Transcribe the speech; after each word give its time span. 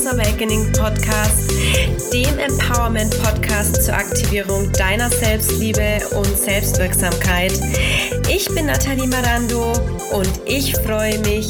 Goddess 0.00 0.06
Awakening 0.06 0.72
Podcast, 0.72 1.50
dem 2.12 2.38
Empowerment 2.38 3.10
Podcast 3.22 3.84
zur 3.84 3.94
Aktivierung 3.94 4.72
deiner 4.72 5.10
Selbstliebe 5.10 6.00
und 6.16 6.26
Selbstwirksamkeit. 6.38 7.52
Ich 8.28 8.48
bin 8.48 8.66
Nathalie 8.66 9.06
Marando 9.06 9.72
und 10.12 10.30
ich 10.46 10.74
freue 10.76 11.18
mich, 11.20 11.46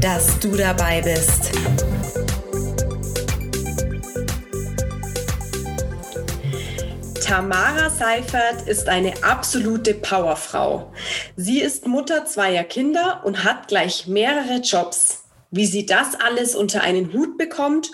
dass 0.00 0.38
du 0.38 0.54
dabei 0.54 1.00
bist. 1.00 1.52
Tamara 7.22 7.88
Seifert 7.88 8.68
ist 8.68 8.88
eine 8.88 9.14
absolute 9.22 9.94
Powerfrau. 9.94 10.92
Sie 11.36 11.60
ist 11.60 11.86
Mutter 11.86 12.26
zweier 12.26 12.64
Kinder 12.64 13.22
und 13.24 13.44
hat 13.44 13.68
gleich 13.68 14.06
mehrere 14.06 14.56
Jobs. 14.56 15.13
Wie 15.56 15.66
sie 15.66 15.86
das 15.86 16.16
alles 16.16 16.56
unter 16.56 16.80
einen 16.80 17.12
Hut 17.12 17.38
bekommt 17.38 17.92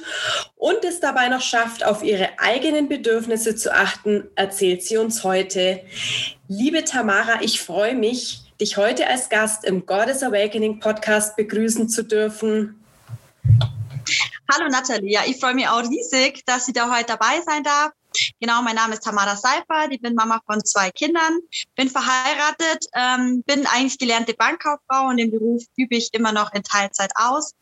und 0.57 0.83
es 0.83 0.99
dabei 0.99 1.29
noch 1.29 1.43
schafft, 1.43 1.85
auf 1.85 2.03
ihre 2.03 2.39
eigenen 2.39 2.89
Bedürfnisse 2.89 3.55
zu 3.55 3.75
achten, 3.75 4.25
erzählt 4.35 4.83
sie 4.83 4.97
uns 4.97 5.25
heute. 5.25 5.83
Liebe 6.49 6.85
Tamara, 6.85 7.43
ich 7.43 7.61
freue 7.61 7.95
mich, 7.95 8.41
dich 8.59 8.79
heute 8.79 9.07
als 9.07 9.29
Gast 9.29 9.67
im 9.67 9.85
Goddess 9.85 10.23
Awakening 10.23 10.81
Podcast 10.81 11.37
begrüßen 11.37 11.91
zu 11.91 12.03
dürfen. 12.03 12.83
Hallo 14.51 14.71
Nathalie, 14.71 15.13
ja, 15.13 15.21
ich 15.27 15.39
freue 15.39 15.53
mich 15.55 15.69
auch 15.69 15.83
riesig, 15.83 16.43
dass 16.47 16.67
ich 16.67 16.73
da 16.73 16.91
heute 16.91 17.09
dabei 17.09 17.43
sein 17.45 17.63
darf. 17.63 17.93
Genau, 18.41 18.63
mein 18.63 18.77
Name 18.77 18.95
ist 18.95 19.05
Tamara 19.05 19.37
Seifert, 19.37 19.91
ich 19.91 20.01
bin 20.01 20.15
Mama 20.15 20.41
von 20.47 20.65
zwei 20.65 20.91
Kindern, 20.91 21.41
bin 21.77 21.91
verheiratet, 21.91 22.87
ähm, 22.95 23.43
bin 23.47 23.67
eigentlich 23.67 23.99
gelernte 23.99 24.33
Bankkauffrau 24.33 25.09
und 25.09 25.19
den 25.19 25.31
Beruf 25.31 25.63
übe 25.77 25.97
ich 25.97 26.09
immer 26.15 26.33
noch 26.33 26.51
in 26.55 26.63
Teilzeit 26.63 27.13
aus. 27.17 27.53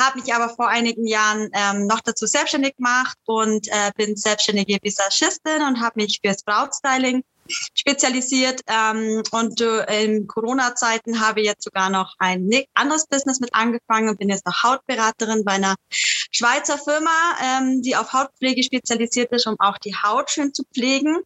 Habe 0.00 0.20
mich 0.20 0.34
aber 0.34 0.48
vor 0.48 0.66
einigen 0.68 1.06
Jahren 1.06 1.48
ähm, 1.52 1.86
noch 1.86 2.00
dazu 2.00 2.26
selbstständig 2.26 2.76
gemacht 2.76 3.16
und 3.26 3.68
äh, 3.68 3.92
bin 3.96 4.16
selbstständige 4.16 4.78
Visagistin 4.82 5.62
und 5.62 5.80
habe 5.80 6.02
mich 6.02 6.18
fürs 6.20 6.42
Brautstyling 6.42 7.22
spezialisiert. 7.48 8.60
Ähm, 8.66 9.22
und 9.30 9.60
äh, 9.60 10.04
in 10.04 10.26
Corona-Zeiten 10.26 11.20
habe 11.20 11.40
ich 11.40 11.46
jetzt 11.46 11.62
sogar 11.64 11.90
noch 11.90 12.14
ein 12.18 12.48
anderes 12.74 13.06
Business 13.06 13.40
mit 13.40 13.54
angefangen 13.54 14.08
und 14.08 14.18
bin 14.18 14.28
jetzt 14.28 14.46
noch 14.46 14.62
Hautberaterin 14.62 15.44
bei 15.44 15.52
einer 15.52 15.74
Schweizer 15.90 16.78
Firma, 16.78 17.10
ähm, 17.42 17.82
die 17.82 17.96
auf 17.96 18.12
Hautpflege 18.12 18.62
spezialisiert 18.62 19.32
ist, 19.32 19.46
um 19.46 19.56
auch 19.58 19.78
die 19.78 19.94
Haut 19.94 20.30
schön 20.30 20.54
zu 20.54 20.64
pflegen. 20.72 21.18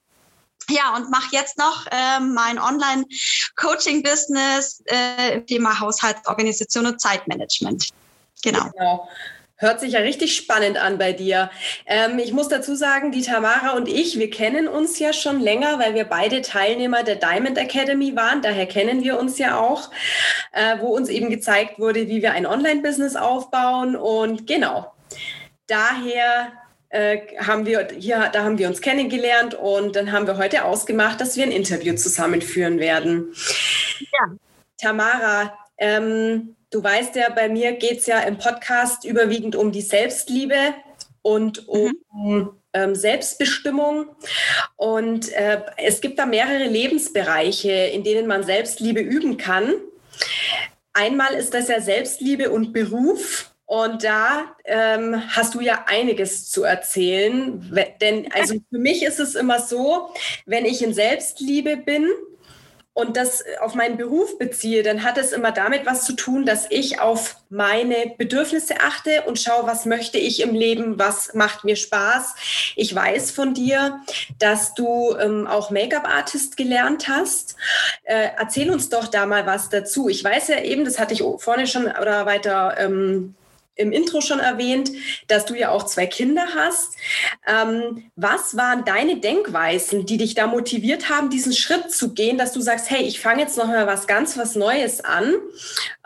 Ja, 0.68 0.94
und 0.94 1.10
mache 1.10 1.28
jetzt 1.32 1.56
noch 1.58 1.86
ähm, 1.90 2.34
mein 2.34 2.58
Online-Coaching-Business 2.58 4.82
äh, 4.86 5.34
im 5.34 5.46
Thema 5.46 5.80
Haushaltsorganisation 5.80 6.86
und 6.86 7.00
Zeitmanagement. 7.00 7.88
Genau. 8.42 8.70
genau. 8.70 9.08
Hört 9.61 9.78
sich 9.78 9.92
ja 9.92 10.00
richtig 10.00 10.34
spannend 10.34 10.78
an 10.78 10.97
bei 10.97 11.12
dir. 11.12 11.50
Ähm, 11.84 12.19
ich 12.19 12.33
muss 12.33 12.48
dazu 12.48 12.75
sagen, 12.75 13.12
die 13.12 13.20
Tamara 13.20 13.72
und 13.72 13.89
ich, 13.89 14.19
wir 14.19 14.30
kennen 14.30 14.67
uns 14.67 14.98
ja 14.98 15.12
schon 15.12 15.39
länger, 15.39 15.78
weil 15.78 15.94
wir 15.94 16.05
beide 16.05 16.41
Teilnehmer 16.41 17.02
der 17.02 17.17
Diamond 17.17 17.58
Academy 17.58 18.17
waren. 18.17 18.41
Daher 18.41 18.64
kennen 18.64 19.05
wir 19.05 19.20
uns 19.20 19.36
ja 19.36 19.58
auch, 19.58 19.91
äh, 20.52 20.78
wo 20.80 20.86
uns 20.97 21.11
eben 21.11 21.28
gezeigt 21.28 21.78
wurde, 21.78 22.08
wie 22.08 22.22
wir 22.22 22.33
ein 22.33 22.47
Online-Business 22.47 23.17
aufbauen. 23.17 23.97
Und 23.97 24.47
genau, 24.47 24.94
daher 25.67 26.52
äh, 26.89 27.19
haben 27.39 27.67
wir 27.67 27.89
hier, 27.98 28.30
da 28.33 28.45
haben 28.45 28.56
wir 28.56 28.67
uns 28.67 28.80
kennengelernt 28.80 29.52
und 29.52 29.95
dann 29.95 30.11
haben 30.11 30.27
wir 30.27 30.39
heute 30.39 30.64
ausgemacht, 30.64 31.20
dass 31.20 31.36
wir 31.36 31.45
ein 31.45 31.52
Interview 31.52 31.95
zusammenführen 31.97 32.78
werden. 32.78 33.34
Ja. 33.98 34.36
Tamara, 34.80 35.52
ähm, 35.77 36.57
Du 36.70 36.85
weißt 36.85 37.17
ja, 37.17 37.31
bei 37.31 37.48
mir 37.48 37.73
geht 37.73 37.98
es 37.98 38.07
ja 38.07 38.20
im 38.20 38.39
Podcast 38.39 39.05
überwiegend 39.05 39.57
um 39.57 39.73
die 39.73 39.83
Selbstliebe 39.83 40.55
und 41.20 41.67
um 41.69 41.92
mhm. 42.13 42.51
ähm, 42.73 42.95
Selbstbestimmung. 42.95 44.07
Und 44.77 45.33
äh, 45.33 45.63
es 45.79 46.01
gibt 46.01 46.20
da 46.20 46.27
mehrere 46.27 46.69
Lebensbereiche, 46.69 47.73
in 47.73 48.05
denen 48.05 48.29
man 48.29 48.45
Selbstliebe 48.45 49.01
üben 49.01 49.36
kann. 49.36 49.75
Einmal 50.92 51.35
ist 51.35 51.55
das 51.55 51.67
ja 51.67 51.81
Selbstliebe 51.81 52.51
und 52.51 52.73
Beruf. 52.73 53.51
Und 53.67 54.05
da 54.05 54.55
ähm, 54.64 55.23
hast 55.29 55.55
du 55.55 55.61
ja 55.61 55.85
einiges 55.89 56.51
zu 56.51 56.63
erzählen. 56.63 57.69
Denn 58.01 58.31
also 58.33 58.55
für 58.70 58.79
mich 58.79 59.02
ist 59.02 59.19
es 59.19 59.35
immer 59.35 59.61
so, 59.61 60.11
wenn 60.47 60.64
ich 60.64 60.83
in 60.83 60.95
Selbstliebe 60.95 61.77
bin, 61.77 62.08
und 63.00 63.16
das 63.16 63.44
auf 63.61 63.74
meinen 63.74 63.96
Beruf 63.96 64.38
beziehe, 64.38 64.83
dann 64.83 65.02
hat 65.02 65.18
es 65.18 65.33
immer 65.33 65.52
damit 65.52 65.86
was 65.86 66.05
zu 66.05 66.12
tun, 66.14 66.44
dass 66.44 66.66
ich 66.70 67.00
auf 67.00 67.36
meine 67.48 68.14
Bedürfnisse 68.16 68.80
achte 68.80 69.22
und 69.22 69.38
schaue, 69.38 69.66
was 69.66 69.86
möchte 69.86 70.18
ich 70.18 70.40
im 70.40 70.55
Leben, 70.55 70.98
was 70.98 71.34
macht 71.34 71.64
mir 71.64 71.77
Spaß. 71.77 72.34
Ich 72.77 72.94
weiß 72.94 73.33
von 73.33 73.55
dir, 73.55 74.00
dass 74.39 74.74
du 74.74 75.16
ähm, 75.18 75.46
auch 75.46 75.70
Make-up-Artist 75.70 76.56
gelernt 76.56 77.08
hast. 77.08 77.56
Äh, 78.05 78.28
erzähl 78.39 78.70
uns 78.70 78.89
doch 78.89 79.08
da 79.08 79.27
mal 79.27 79.46
was 79.46 79.68
dazu. 79.68 80.08
Ich 80.08 80.22
weiß 80.22 80.48
ja 80.48 80.60
eben, 80.60 80.84
das 80.84 80.98
hatte 80.98 81.14
ich 81.14 81.24
vorne 81.39 81.66
schon 81.66 81.86
oder 81.86 82.27
weiter 82.27 82.77
ähm, 82.78 83.34
im 83.80 83.92
Intro 83.92 84.20
schon 84.20 84.39
erwähnt, 84.39 84.91
dass 85.29 85.46
du 85.46 85.55
ja 85.55 85.70
auch 85.70 85.85
zwei 85.85 86.07
Kinder 86.07 86.46
hast. 86.55 86.95
Ähm, 87.46 88.11
was 88.17 88.57
waren 88.57 88.85
deine 88.85 89.17
Denkweisen, 89.17 90.07
die 90.07 90.18
dich 90.18 90.35
da 90.35 90.46
motiviert 90.46 91.08
haben, 91.08 91.30
diesen 91.30 91.52
Schritt 91.52 91.90
zu 91.90 92.14
gehen, 92.14 92.39
dass 92.39 92.52
du 92.52 92.61
sagst, 92.61 92.90
hey, 92.90 93.02
ich 93.02 93.20
fange 93.20 93.42
jetzt 93.42 93.57
noch 93.57 93.67
mal 93.67 93.86
was 93.86 94.07
ganz 94.07 94.36
was 94.36 94.55
Neues 94.55 95.02
an 95.02 95.35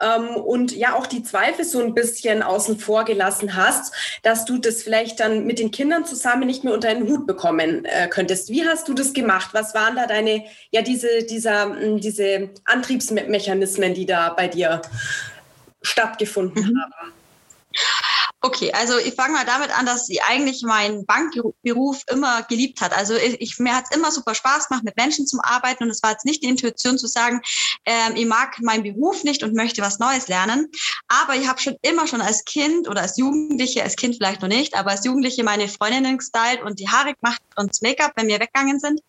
ähm, 0.01 0.37
und 0.37 0.73
ja 0.73 0.95
auch 0.95 1.07
die 1.07 1.23
Zweifel 1.23 1.65
so 1.65 1.81
ein 1.81 1.95
bisschen 1.95 2.43
außen 2.43 2.79
vor 2.79 3.05
gelassen 3.05 3.57
hast, 3.57 3.93
dass 4.23 4.45
du 4.45 4.59
das 4.59 4.83
vielleicht 4.83 5.21
dann 5.21 5.45
mit 5.47 5.59
den 5.59 5.71
Kindern 5.71 6.05
zusammen 6.05 6.47
nicht 6.47 6.65
mehr 6.65 6.75
unter 6.75 6.89
einen 6.89 7.09
Hut 7.09 7.27
bekommen 7.27 7.85
äh, 7.85 8.09
könntest. 8.09 8.51
Wie 8.51 8.67
hast 8.67 8.89
du 8.89 8.95
das 8.95 9.13
gemacht? 9.13 9.51
Was 9.53 9.75
waren 9.75 9.97
da 9.97 10.07
deine, 10.07 10.45
ja, 10.71 10.83
diese, 10.83 11.25
dieser, 11.29 11.75
diese 11.99 12.51
Antriebsmechanismen, 12.65 13.95
die 13.95 14.07
da 14.07 14.31
bei 14.31 14.49
dir 14.49 14.83
stattgefunden 15.83 16.63
mhm. 16.63 16.81
haben? 16.81 17.13
Okay, 18.45 18.71
also 18.73 18.99
ich 18.99 19.15
fange 19.15 19.33
mal 19.33 19.47
damit 19.47 19.71
an, 19.71 19.87
dass 19.87 20.05
sie 20.05 20.21
eigentlich 20.21 20.63
meinen 20.65 21.07
Bankberuf 21.07 22.03
immer 22.09 22.43
geliebt 22.43 22.83
hat. 22.83 22.95
Also 22.95 23.15
ich, 23.15 23.59
mir 23.59 23.75
hat 23.75 23.87
es 23.89 23.97
immer 23.97 24.11
super 24.11 24.35
Spaß 24.35 24.69
gemacht, 24.69 24.85
mit 24.85 24.99
Menschen 24.99 25.27
zu 25.27 25.39
arbeiten 25.43 25.85
und 25.85 25.89
es 25.89 26.03
war 26.03 26.11
jetzt 26.11 26.27
nicht 26.27 26.43
die 26.43 26.49
Intuition 26.49 26.99
zu 26.99 27.07
sagen, 27.07 27.41
ähm, 27.87 28.17
ich 28.17 28.27
mag 28.27 28.61
meinen 28.61 28.83
Beruf 28.83 29.25
nicht 29.25 29.43
und 29.43 29.55
möchte 29.55 29.81
was 29.81 29.99
Neues 29.99 30.29
lernen. 30.29 30.71
Aber 31.09 31.37
ich 31.37 31.49
habe 31.49 31.59
schon 31.59 31.77
immer 31.81 32.07
schon 32.07 32.21
als 32.21 32.45
Kind 32.45 32.87
oder 32.87 33.01
als 33.01 33.17
Jugendliche, 33.17 33.83
als 33.83 33.97
Kind 33.97 34.17
vielleicht 34.17 34.43
noch 34.43 34.49
nicht, 34.49 34.77
aber 34.77 34.91
als 34.91 35.07
Jugendliche 35.07 35.43
meine 35.43 35.67
Freundinnen 35.67 36.19
gestylt 36.19 36.61
und 36.63 36.81
die 36.81 36.91
Haare 36.91 37.15
gemacht 37.15 37.41
und 37.57 37.71
das 37.71 37.81
Make-up, 37.81 38.13
wenn 38.17 38.29
wir 38.29 38.41
weggegangen 38.41 38.79
sind. 38.79 39.01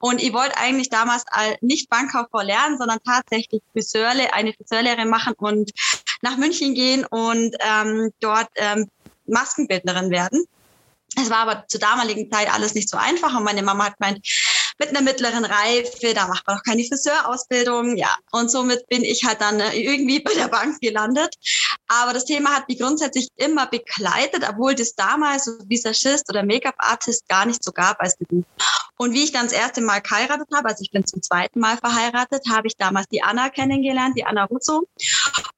Und 0.00 0.20
ich 0.20 0.32
wollte 0.32 0.56
eigentlich 0.56 0.88
damals 0.88 1.24
nicht 1.60 1.88
Bankkauffrau 1.90 2.40
lernen, 2.40 2.76
sondern 2.76 2.98
tatsächlich 3.06 3.62
Friseurle, 3.72 4.32
eine 4.34 4.52
Friseurlehre 4.52 5.06
machen 5.06 5.34
und 5.38 5.70
nach 6.22 6.36
München 6.36 6.74
gehen 6.74 7.04
und 7.06 7.56
ähm, 7.60 8.10
dort 8.20 8.48
ähm, 8.56 8.88
Maskenbildnerin 9.26 10.10
werden. 10.10 10.44
Es 11.16 11.30
war 11.30 11.38
aber 11.38 11.64
zur 11.66 11.80
damaligen 11.80 12.30
Zeit 12.30 12.52
alles 12.52 12.74
nicht 12.74 12.88
so 12.88 12.96
einfach 12.96 13.36
und 13.36 13.44
meine 13.44 13.62
Mama 13.62 13.86
hat 13.86 13.98
gemeint, 13.98 14.20
mit 14.80 14.88
einer 14.88 15.02
mittleren 15.02 15.44
Reife, 15.44 16.14
da 16.14 16.26
macht 16.26 16.46
man 16.46 16.56
noch 16.56 16.62
keine 16.64 16.82
Friseurausbildung, 16.84 17.96
ja. 17.96 18.16
Und 18.32 18.50
somit 18.50 18.86
bin 18.88 19.04
ich 19.04 19.24
halt 19.24 19.40
dann 19.40 19.60
äh, 19.60 19.78
irgendwie 19.78 20.20
bei 20.20 20.32
der 20.34 20.48
Bank 20.48 20.80
gelandet. 20.80 21.36
Aber 21.86 22.14
das 22.14 22.24
Thema 22.24 22.56
hat 22.56 22.66
mich 22.68 22.78
grundsätzlich 22.78 23.28
immer 23.36 23.66
begleitet, 23.66 24.42
obwohl 24.48 24.74
das 24.74 24.94
damals 24.94 25.44
so 25.44 25.52
Visagist 25.66 26.30
oder 26.30 26.42
Make-up-Artist 26.44 27.28
gar 27.28 27.44
nicht 27.44 27.62
so 27.62 27.72
gab 27.72 28.00
als 28.00 28.16
Beruf. 28.16 28.44
Und 28.96 29.12
wie 29.12 29.24
ich 29.24 29.32
dann 29.32 29.44
das 29.44 29.52
erste 29.52 29.80
Mal 29.82 30.00
geheiratet 30.00 30.48
habe, 30.54 30.68
also 30.68 30.82
ich 30.82 30.90
bin 30.90 31.06
zum 31.06 31.22
zweiten 31.22 31.60
Mal 31.60 31.76
verheiratet, 31.76 32.42
habe 32.50 32.66
ich 32.66 32.76
damals 32.76 33.06
die 33.08 33.22
Anna 33.22 33.50
kennengelernt, 33.50 34.16
die 34.16 34.24
Anna 34.24 34.44
Russo. 34.44 34.86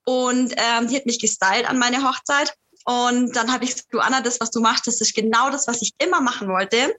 Und 0.05 0.53
ähm, 0.57 0.87
die 0.87 0.97
hat 0.97 1.05
mich 1.05 1.19
gestylt 1.19 1.69
an 1.69 1.79
meine 1.79 2.03
Hochzeit. 2.03 2.53
Und 2.85 3.35
dann 3.35 3.51
habe 3.51 3.63
ich 3.63 3.71
gesagt, 3.71 3.93
du 3.93 3.99
Anna, 3.99 4.21
das, 4.21 4.39
was 4.39 4.51
du 4.51 4.59
machst, 4.59 4.87
das 4.87 4.99
ist 5.01 5.15
genau 5.15 5.49
das, 5.49 5.67
was 5.67 5.81
ich 5.81 5.93
immer 5.99 6.21
machen 6.21 6.49
wollte. 6.49 6.95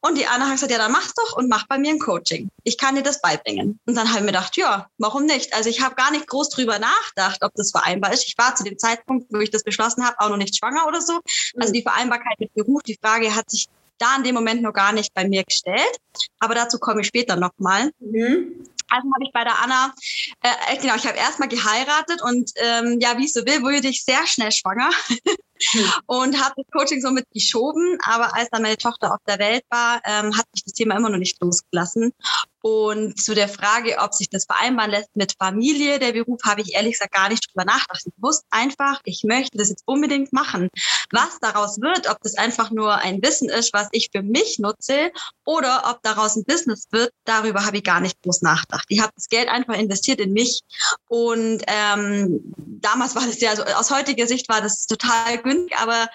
Und 0.00 0.16
die 0.16 0.26
Anna 0.26 0.46
hat 0.46 0.52
gesagt, 0.52 0.72
ja, 0.72 0.78
dann 0.78 0.92
mach's 0.92 1.14
doch 1.14 1.36
und 1.36 1.48
mach 1.48 1.66
bei 1.66 1.78
mir 1.78 1.90
ein 1.90 1.98
Coaching. 1.98 2.50
Ich 2.64 2.78
kann 2.78 2.94
dir 2.94 3.02
das 3.02 3.20
beibringen. 3.20 3.78
Und 3.86 3.94
dann 3.94 4.08
habe 4.08 4.18
ich 4.18 4.24
mir 4.24 4.32
gedacht, 4.32 4.56
ja, 4.56 4.88
warum 4.98 5.26
nicht? 5.26 5.52
Also 5.54 5.68
ich 5.68 5.82
habe 5.82 5.94
gar 5.94 6.10
nicht 6.10 6.26
groß 6.26 6.50
drüber 6.50 6.78
nachgedacht, 6.78 7.38
ob 7.42 7.54
das 7.54 7.70
vereinbar 7.70 8.12
ist. 8.12 8.26
Ich 8.26 8.38
war 8.38 8.54
zu 8.54 8.64
dem 8.64 8.78
Zeitpunkt, 8.78 9.26
wo 9.30 9.38
ich 9.38 9.50
das 9.50 9.64
beschlossen 9.64 10.04
habe, 10.04 10.18
auch 10.20 10.28
noch 10.30 10.36
nicht 10.36 10.56
schwanger 10.56 10.86
oder 10.86 11.00
so. 11.00 11.20
Also 11.58 11.72
die 11.72 11.82
Vereinbarkeit 11.82 12.38
mit 12.38 12.54
Beruf, 12.54 12.82
die 12.82 12.98
Frage 13.02 13.34
hat 13.34 13.50
sich 13.50 13.68
da 13.98 14.16
in 14.16 14.22
dem 14.22 14.34
Moment 14.34 14.62
noch 14.62 14.72
gar 14.72 14.92
nicht 14.92 15.12
bei 15.12 15.28
mir 15.28 15.44
gestellt. 15.44 15.98
Aber 16.38 16.54
dazu 16.54 16.78
komme 16.78 17.02
ich 17.02 17.08
später 17.08 17.36
nochmal. 17.36 17.90
Mhm. 18.00 18.64
Also 18.88 19.08
habe 19.14 19.24
ich 19.24 19.32
bei 19.32 19.44
der 19.44 19.58
Anna, 19.62 19.94
äh, 20.42 20.76
genau, 20.80 20.96
ich 20.96 21.06
habe 21.06 21.18
erstmal 21.18 21.48
geheiratet 21.48 22.22
und 22.22 22.50
ähm, 22.56 22.98
ja, 23.00 23.18
wie 23.18 23.24
es 23.26 23.32
so 23.32 23.44
will, 23.44 23.62
wurde 23.62 23.88
ich 23.88 24.04
sehr 24.04 24.26
schnell 24.26 24.52
schwanger. 24.52 24.90
und 26.06 26.42
habe 26.42 26.54
das 26.56 26.66
Coaching 26.72 27.00
somit 27.00 27.26
geschoben. 27.32 27.98
Aber 28.04 28.34
als 28.34 28.48
dann 28.50 28.62
meine 28.62 28.76
Tochter 28.76 29.12
auf 29.12 29.20
der 29.26 29.38
Welt 29.38 29.62
war, 29.70 30.00
ähm, 30.04 30.36
hat 30.36 30.46
mich 30.52 30.64
das 30.64 30.74
Thema 30.74 30.96
immer 30.96 31.10
noch 31.10 31.18
nicht 31.18 31.40
losgelassen. 31.42 32.12
Und 32.60 33.20
zu 33.20 33.34
der 33.34 33.48
Frage, 33.48 33.96
ob 33.98 34.14
sich 34.14 34.28
das 34.30 34.44
vereinbaren 34.44 34.90
lässt 34.90 35.14
mit 35.14 35.34
Familie, 35.38 35.98
der 35.98 36.12
Beruf, 36.12 36.40
habe 36.44 36.60
ich 36.60 36.74
ehrlich 36.74 36.92
gesagt 36.92 37.14
gar 37.14 37.28
nicht 37.28 37.48
drüber 37.48 37.64
nachgedacht. 37.64 38.02
Ich 38.04 38.12
wusste 38.16 38.46
einfach, 38.50 39.00
ich 39.04 39.22
möchte 39.24 39.56
das 39.56 39.68
jetzt 39.68 39.84
unbedingt 39.86 40.32
machen. 40.32 40.68
Was 41.12 41.38
daraus 41.40 41.80
wird, 41.80 42.10
ob 42.10 42.20
das 42.22 42.36
einfach 42.36 42.70
nur 42.70 42.96
ein 42.96 43.22
Wissen 43.22 43.48
ist, 43.48 43.72
was 43.72 43.88
ich 43.92 44.08
für 44.12 44.22
mich 44.22 44.58
nutze, 44.58 45.12
oder 45.44 45.84
ob 45.88 46.02
daraus 46.02 46.36
ein 46.36 46.44
Business 46.44 46.88
wird, 46.90 47.10
darüber 47.24 47.64
habe 47.64 47.78
ich 47.78 47.84
gar 47.84 48.00
nicht 48.00 48.20
groß 48.22 48.42
nachgedacht. 48.42 48.84
Ich 48.88 49.00
habe 49.00 49.12
das 49.14 49.28
Geld 49.28 49.48
einfach 49.48 49.74
investiert 49.74 50.20
in 50.20 50.32
mich. 50.32 50.60
Und 51.08 51.62
ähm, 51.66 52.40
damals 52.56 53.14
war 53.14 53.24
das 53.24 53.40
ja, 53.40 53.50
also 53.50 53.62
aus 53.62 53.90
heutiger 53.90 54.26
Sicht 54.26 54.48
war 54.48 54.60
das 54.60 54.86
total 54.86 55.38
günstig, 55.48 55.78
aber 55.78 56.08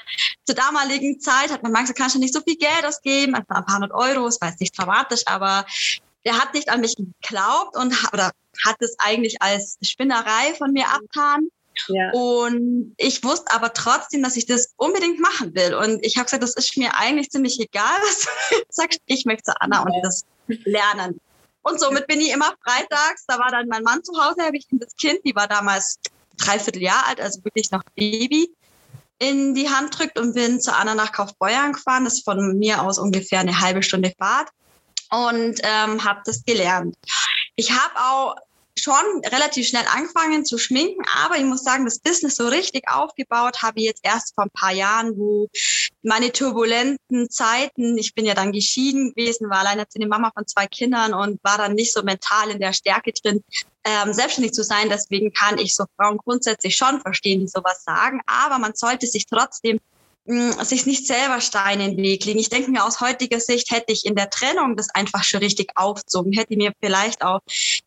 zur 0.45 0.55
damaligen 0.55 1.19
Zeit 1.19 1.51
hat 1.51 1.63
man 1.63 1.71
manchmal 1.71 1.95
kannst 1.95 2.15
du 2.15 2.19
nicht 2.19 2.33
so 2.33 2.41
viel 2.41 2.57
Geld 2.57 2.85
ausgeben, 2.85 3.35
einfach 3.35 3.55
ein 3.55 3.65
paar 3.65 3.75
hundert 3.75 3.93
Euro, 3.93 4.27
es 4.27 4.39
war 4.41 4.49
jetzt 4.49 4.61
nicht 4.61 4.77
dramatisch, 4.77 5.23
aber 5.25 5.65
der 6.25 6.39
hat 6.39 6.53
nicht 6.53 6.69
an 6.69 6.81
mich 6.81 6.95
geglaubt 6.95 7.75
und 7.75 7.93
oder 8.13 8.31
hat 8.65 8.75
es 8.79 8.95
eigentlich 8.99 9.41
als 9.41 9.77
Spinnerei 9.81 10.53
von 10.57 10.71
mir 10.71 10.87
abgetan. 10.87 11.49
Ja. 11.87 12.11
Und 12.11 12.93
ich 12.97 13.23
wusste 13.23 13.51
aber 13.51 13.73
trotzdem, 13.73 14.21
dass 14.21 14.35
ich 14.35 14.45
das 14.45 14.73
unbedingt 14.77 15.19
machen 15.19 15.55
will. 15.55 15.73
Und 15.73 16.05
ich 16.05 16.17
habe 16.17 16.25
gesagt, 16.25 16.43
das 16.43 16.55
ist 16.55 16.77
mir 16.77 16.95
eigentlich 16.95 17.31
ziemlich 17.31 17.59
egal, 17.59 17.99
was 18.01 18.21
du 18.21 18.57
sagst. 18.69 19.01
Ich 19.07 19.25
möchte 19.25 19.59
Anna 19.59 19.81
und 19.81 19.93
das 20.03 20.23
lernen. 20.47 21.19
Und 21.63 21.79
somit 21.79 22.07
bin 22.07 22.19
ich 22.19 22.31
immer 22.31 22.53
freitags, 22.63 23.25
da 23.25 23.39
war 23.39 23.49
dann 23.49 23.67
mein 23.67 23.83
Mann 23.83 24.03
zu 24.03 24.13
Hause, 24.13 24.43
habe 24.43 24.57
ich 24.57 24.67
das 24.71 24.95
Kind, 24.97 25.21
die 25.25 25.35
war 25.35 25.47
damals 25.47 25.97
dreiviertel 26.37 26.81
Jahr 26.81 27.07
alt, 27.07 27.21
also 27.21 27.43
wirklich 27.43 27.71
noch 27.71 27.83
Baby, 27.95 28.53
in 29.19 29.53
die 29.53 29.69
Hand 29.69 29.97
drückt 29.97 30.19
und 30.19 30.33
bin 30.33 30.59
zu 30.59 30.73
Anna 30.73 30.95
nach 30.95 31.11
Kaufbeuern 31.11 31.73
gefahren. 31.73 32.05
Das 32.05 32.15
ist 32.15 32.25
von 32.25 32.57
mir 32.57 32.81
aus 32.81 32.99
ungefähr 32.99 33.39
eine 33.39 33.59
halbe 33.59 33.83
Stunde 33.83 34.13
Fahrt 34.17 34.49
und 35.09 35.59
ähm, 35.63 36.03
habe 36.03 36.21
das 36.25 36.43
gelernt. 36.43 36.95
Ich 37.55 37.71
habe 37.71 37.93
auch 37.97 38.35
schon 38.77 39.21
relativ 39.25 39.67
schnell 39.67 39.85
angefangen 39.93 40.45
zu 40.45 40.57
schminken, 40.57 41.03
aber 41.23 41.37
ich 41.37 41.45
muss 41.45 41.63
sagen, 41.63 41.85
das 41.85 41.99
Business 41.99 42.35
so 42.35 42.47
richtig 42.47 42.89
aufgebaut 42.89 43.61
habe 43.61 43.79
ich 43.79 43.85
jetzt 43.85 44.01
erst 44.03 44.33
vor 44.35 44.45
ein 44.45 44.49
paar 44.51 44.71
Jahren, 44.73 45.17
wo 45.17 45.47
meine 46.01 46.31
turbulenten 46.31 47.29
Zeiten, 47.29 47.97
ich 47.97 48.13
bin 48.13 48.25
ja 48.25 48.33
dann 48.33 48.51
geschieden 48.51 49.13
gewesen, 49.13 49.49
war 49.49 49.59
alleinerziehende 49.59 50.07
Mama 50.07 50.31
von 50.33 50.47
zwei 50.47 50.67
Kindern 50.67 51.13
und 51.13 51.43
war 51.43 51.57
dann 51.57 51.73
nicht 51.73 51.93
so 51.93 52.03
mental 52.03 52.49
in 52.49 52.59
der 52.59 52.73
Stärke 52.73 53.13
drin, 53.13 53.43
ähm, 53.85 54.13
selbstständig 54.13 54.53
zu 54.53 54.63
sein. 54.63 54.89
Deswegen 54.89 55.31
kann 55.33 55.57
ich 55.57 55.75
so 55.75 55.85
Frauen 55.97 56.17
grundsätzlich 56.17 56.75
schon 56.75 57.01
verstehen, 57.01 57.41
die 57.41 57.47
sowas 57.47 57.83
sagen, 57.83 58.21
aber 58.25 58.59
man 58.59 58.73
sollte 58.75 59.07
sich 59.07 59.25
trotzdem 59.25 59.79
sich 60.25 60.85
nicht 60.85 61.05
selber 61.05 61.41
Steine 61.41 61.85
in 61.85 61.97
den 61.97 62.03
Weg 62.03 62.23
legen. 62.25 62.39
Ich 62.39 62.49
denke 62.49 62.71
mir 62.71 62.85
aus 62.85 63.01
heutiger 63.01 63.41
Sicht 63.41 63.71
hätte 63.71 63.91
ich 63.91 64.05
in 64.05 64.15
der 64.15 64.29
Trennung 64.29 64.77
das 64.77 64.89
einfach 64.93 65.23
schon 65.23 65.41
richtig 65.41 65.71
aufzogen, 65.75 66.31
hätte 66.31 66.55
mir 66.55 66.71
vielleicht 66.81 67.23
auch 67.23 67.39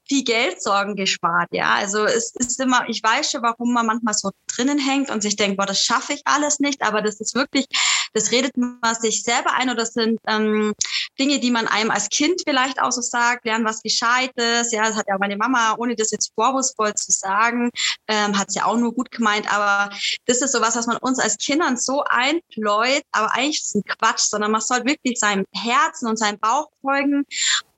viel 0.07 0.23
Geldsorgen 0.23 0.97
gespart. 0.97 1.49
Ja, 1.53 1.75
also 1.75 2.05
es 2.05 2.35
ist 2.37 2.61
immer, 2.61 2.87
ich 2.89 3.03
weiß 3.03 3.31
schon, 3.31 3.43
warum 3.43 3.73
man 3.73 3.87
manchmal 3.87 4.15
so 4.15 4.31
drinnen 4.55 4.79
hängt 4.79 5.11
und 5.11 5.23
sich 5.23 5.37
denkt, 5.37 5.57
boah, 5.57 5.67
das 5.67 5.83
schaffe 5.83 6.13
ich 6.13 6.23
alles 6.27 6.59
nicht, 6.61 6.83
aber 6.83 7.01
das 7.01 7.21
ist 7.21 7.35
wirklich, 7.35 7.67
das 8.13 8.31
redet 8.33 8.57
man 8.57 8.95
sich 9.01 9.23
selber 9.23 9.55
ein 9.55 9.71
oder 9.71 9.87
sind 9.87 10.21
ähm, 10.27 10.75
Dinge, 11.19 11.41
die 11.41 11.51
man 11.51 11.67
einem 11.67 11.91
als 11.91 12.09
Kind 12.09 12.43
vielleicht 12.47 12.81
auch 12.81 12.93
so 12.93 13.01
sagt, 13.01 13.45
lernen 13.45 13.65
was 13.65 13.83
Gescheites. 13.83 14.73
Ja, 14.73 14.83
das 14.83 14.97
hat 14.97 15.07
ja 15.09 15.17
meine 15.19 15.37
Mama, 15.37 15.75
ohne 15.79 15.97
das 15.97 16.11
jetzt 16.11 16.33
vorwurfsvoll 16.35 16.95
zu 16.95 17.13
sagen, 17.13 17.71
ähm, 18.09 18.39
hat 18.39 18.51
sie 18.51 18.59
ja 18.59 18.67
auch 18.67 18.77
nur 18.77 18.95
gut 18.95 19.11
gemeint, 19.11 19.53
aber 19.53 19.91
das 20.27 20.43
ist 20.43 20.53
so 20.53 20.61
was, 20.61 20.77
man 20.87 20.99
uns 20.99 21.19
als 21.19 21.39
Kindern 21.39 21.77
so 21.77 22.05
ein 22.05 22.27
einpläut, 22.27 23.03
aber 23.13 23.35
eigentlich 23.35 23.59
ist 23.59 23.69
es 23.69 23.75
ein 23.75 23.85
Quatsch, 23.85 24.29
sondern 24.29 24.51
man 24.51 24.61
soll 24.61 24.85
wirklich 24.85 25.19
seinem 25.19 25.47
Herzen 25.53 26.09
und 26.09 26.19
seinem 26.19 26.39
Bauch 26.39 26.69
folgen. 26.81 27.25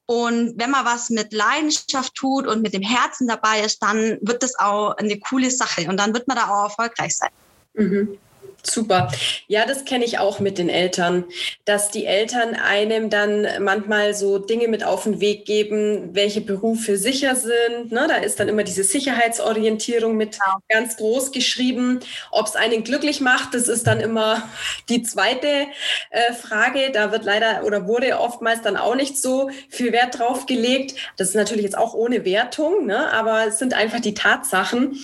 Und 0.06 0.54
wenn 0.56 0.70
man 0.70 0.86
was 0.86 1.10
mit 1.10 1.32
Leidenschaft 1.32 2.14
tut 2.14 2.46
und 2.46 2.62
mit 2.62 2.72
dem 2.72 2.82
Herzen 2.82 3.28
dabei 3.28 3.60
ist, 3.60 3.82
dann 3.82 4.18
wird 4.22 4.42
das 4.42 4.58
auch 4.58 4.96
eine 4.96 5.18
coole 5.20 5.50
Sache 5.50 5.88
und 5.88 5.98
dann 5.98 6.14
wird 6.14 6.26
man 6.28 6.36
da 6.36 6.48
auch 6.48 6.64
erfolgreich 6.64 7.16
sein. 7.16 7.30
Mhm. 7.74 8.18
Super. 8.62 9.10
Ja, 9.46 9.64
das 9.66 9.84
kenne 9.84 10.04
ich 10.04 10.18
auch 10.18 10.40
mit 10.40 10.58
den 10.58 10.68
Eltern, 10.68 11.24
dass 11.64 11.90
die 11.90 12.06
Eltern 12.06 12.54
einem 12.54 13.08
dann 13.08 13.46
manchmal 13.60 14.14
so 14.14 14.38
Dinge 14.38 14.66
mit 14.66 14.84
auf 14.84 15.04
den 15.04 15.20
Weg 15.20 15.44
geben, 15.44 16.10
welche 16.12 16.40
Berufe 16.40 16.96
sicher 16.96 17.36
sind. 17.36 17.92
Ne? 17.92 18.06
Da 18.08 18.16
ist 18.16 18.40
dann 18.40 18.48
immer 18.48 18.64
diese 18.64 18.82
Sicherheitsorientierung 18.82 20.16
mit 20.16 20.32
genau. 20.32 20.58
ganz 20.68 20.96
groß 20.96 21.30
geschrieben. 21.30 22.00
Ob 22.32 22.46
es 22.46 22.56
einen 22.56 22.82
glücklich 22.82 23.20
macht, 23.20 23.54
das 23.54 23.68
ist 23.68 23.86
dann 23.86 24.00
immer 24.00 24.48
die 24.88 25.02
zweite 25.02 25.68
äh, 26.10 26.32
Frage. 26.32 26.90
Da 26.92 27.12
wird 27.12 27.24
leider 27.24 27.64
oder 27.64 27.86
wurde 27.86 28.18
oftmals 28.18 28.62
dann 28.62 28.76
auch 28.76 28.96
nicht 28.96 29.16
so 29.16 29.50
viel 29.68 29.92
Wert 29.92 30.18
drauf 30.18 30.46
gelegt. 30.46 30.94
Das 31.16 31.28
ist 31.28 31.36
natürlich 31.36 31.64
jetzt 31.64 31.78
auch 31.78 31.94
ohne 31.94 32.24
Wertung, 32.24 32.86
ne? 32.86 33.12
aber 33.12 33.46
es 33.46 33.58
sind 33.58 33.72
einfach 33.72 34.00
die 34.00 34.14
Tatsachen. 34.14 34.98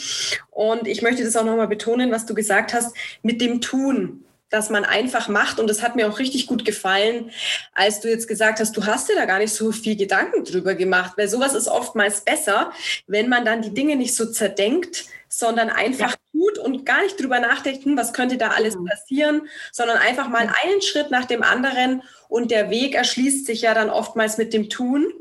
Und 0.54 0.86
ich 0.86 1.02
möchte 1.02 1.24
das 1.24 1.36
auch 1.36 1.44
nochmal 1.44 1.68
betonen, 1.68 2.12
was 2.12 2.26
du 2.26 2.34
gesagt 2.34 2.72
hast, 2.72 2.96
mit 3.22 3.40
dem 3.40 3.60
Tun, 3.60 4.24
dass 4.50 4.70
man 4.70 4.84
einfach 4.84 5.28
macht. 5.28 5.58
Und 5.58 5.68
das 5.68 5.82
hat 5.82 5.96
mir 5.96 6.08
auch 6.08 6.20
richtig 6.20 6.46
gut 6.46 6.64
gefallen, 6.64 7.32
als 7.74 8.00
du 8.00 8.08
jetzt 8.08 8.28
gesagt 8.28 8.60
hast, 8.60 8.76
du 8.76 8.86
hast 8.86 9.08
dir 9.08 9.16
da 9.16 9.24
gar 9.24 9.40
nicht 9.40 9.52
so 9.52 9.72
viel 9.72 9.96
Gedanken 9.96 10.44
drüber 10.44 10.76
gemacht, 10.76 11.14
weil 11.16 11.28
sowas 11.28 11.54
ist 11.54 11.66
oftmals 11.66 12.20
besser, 12.20 12.72
wenn 13.08 13.28
man 13.28 13.44
dann 13.44 13.62
die 13.62 13.74
Dinge 13.74 13.96
nicht 13.96 14.14
so 14.14 14.30
zerdenkt, 14.30 15.06
sondern 15.28 15.70
einfach 15.70 16.12
ja. 16.12 16.16
tut 16.32 16.58
und 16.58 16.86
gar 16.86 17.02
nicht 17.02 17.20
drüber 17.20 17.40
nachdenkt, 17.40 17.84
hm, 17.84 17.96
was 17.96 18.12
könnte 18.12 18.36
da 18.36 18.50
alles 18.50 18.76
mhm. 18.76 18.84
passieren, 18.84 19.48
sondern 19.72 19.98
einfach 19.98 20.28
mal 20.28 20.48
einen 20.62 20.82
Schritt 20.82 21.10
nach 21.10 21.24
dem 21.24 21.42
anderen 21.42 22.04
und 22.28 22.52
der 22.52 22.70
Weg 22.70 22.94
erschließt 22.94 23.46
sich 23.46 23.62
ja 23.62 23.74
dann 23.74 23.90
oftmals 23.90 24.38
mit 24.38 24.52
dem 24.52 24.70
Tun. 24.70 25.12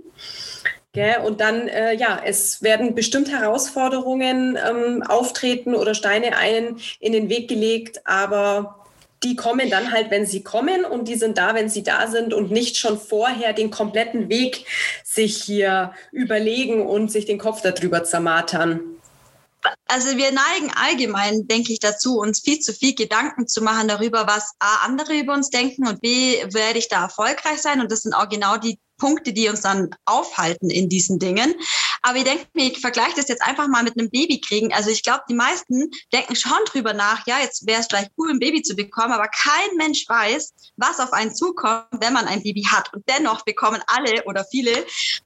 Gell? 0.94 1.22
Und 1.26 1.42
dann, 1.42 1.68
äh, 1.68 1.96
ja, 1.96 2.22
es 2.24 2.62
werden 2.62 2.94
bestimmt 2.94 3.32
Herausforderungen 3.32 4.58
ähm, 4.64 5.02
auftreten 5.02 5.74
oder 5.74 5.96
Steine 5.96 6.38
einen 6.38 6.80
in 7.00 7.14
den 7.14 7.30
Weg 7.30 7.48
gelegt, 7.48 8.06
aber 8.06 8.80
die 9.24 9.36
kommen 9.36 9.72
dann 9.72 9.92
halt, 9.92 10.12
wenn 10.12 10.28
sie 10.28 10.44
kommen 10.44 10.86
und 10.86 11.08
die 11.08 11.16
sind 11.16 11.40
da, 11.40 11.56
wenn 11.56 11.70
sie 11.70 11.82
da 11.82 12.08
sind 12.08 12.34
und 12.34 12.52
nicht 12.52 12.78
schon 12.78 13.00
vorher 13.00 13.54
den 13.54 13.72
kompletten 13.72 14.30
Weg 14.30 14.66
sich 15.04 15.42
hier 15.42 15.94
überlegen 16.12 16.86
und 16.86 17.12
sich 17.12 17.26
den 17.26 17.40
Kopf 17.40 17.62
darüber 17.62 18.04
zermatern. 18.04 18.82
Also 19.88 20.18
wir 20.18 20.32
neigen 20.32 20.72
allgemein, 20.76 21.48
denke 21.48 21.72
ich, 21.72 21.80
dazu, 21.80 22.20
uns 22.20 22.42
viel 22.42 22.60
zu 22.60 22.74
viel 22.74 22.94
Gedanken 22.94 23.48
zu 23.48 23.64
machen 23.64 23.88
darüber, 23.88 24.28
was 24.28 24.52
A, 24.60 24.86
andere 24.86 25.14
über 25.14 25.34
uns 25.34 25.50
denken 25.50 25.88
und 25.88 26.02
B, 26.02 26.44
werde 26.54 26.80
ich 26.80 26.90
da 26.90 27.04
erfolgreich 27.04 27.62
sein. 27.62 27.80
Und 27.80 27.92
das 27.92 28.02
sind 28.02 28.14
auch 28.14 28.28
genau 28.28 28.58
die 28.58 28.78
Punkte, 29.04 29.34
die 29.34 29.50
uns 29.50 29.60
dann 29.60 29.90
aufhalten 30.06 30.70
in 30.70 30.88
diesen 30.88 31.20
Dingen. 31.20 31.54
Aber 32.04 32.20
ich 32.20 32.24
denke 32.24 32.46
mir, 32.54 32.72
ich 32.72 32.80
vergleiche 32.80 33.18
das 33.18 33.28
jetzt 33.28 33.42
einfach 33.42 33.68
mal 33.68 33.84
mit 33.84 34.00
einem 34.00 34.10
Baby 34.10 34.40
kriegen. 34.40 34.74
Also 34.74 34.92
ich 34.92 35.04
glaube, 35.04 35.24
die 35.28 35.34
meisten 35.34 35.92
denken 36.14 36.38
schon 36.38 36.58
drüber 36.68 36.94
nach, 36.94 37.28
ja, 37.28 37.40
jetzt 37.42 37.68
wäre 37.68 37.82
es 37.82 37.88
vielleicht 37.88 38.12
cool, 38.18 38.30
ein 38.30 38.40
Baby 38.40 38.62
zu 38.62 38.78
bekommen, 38.78 39.12
aber 39.12 39.28
kein 39.28 39.76
Mensch 39.76 40.08
weiß, 40.08 40.54
was 40.78 41.02
auf 41.02 41.12
einen 41.12 41.36
zukommt, 41.36 41.88
wenn 42.00 42.14
man 42.14 42.28
ein 42.28 42.44
Baby 42.44 42.64
hat. 42.64 42.94
Und 42.94 43.04
dennoch 43.10 43.44
bekommen 43.44 43.82
alle 43.88 44.24
oder 44.24 44.46
viele 44.50 44.72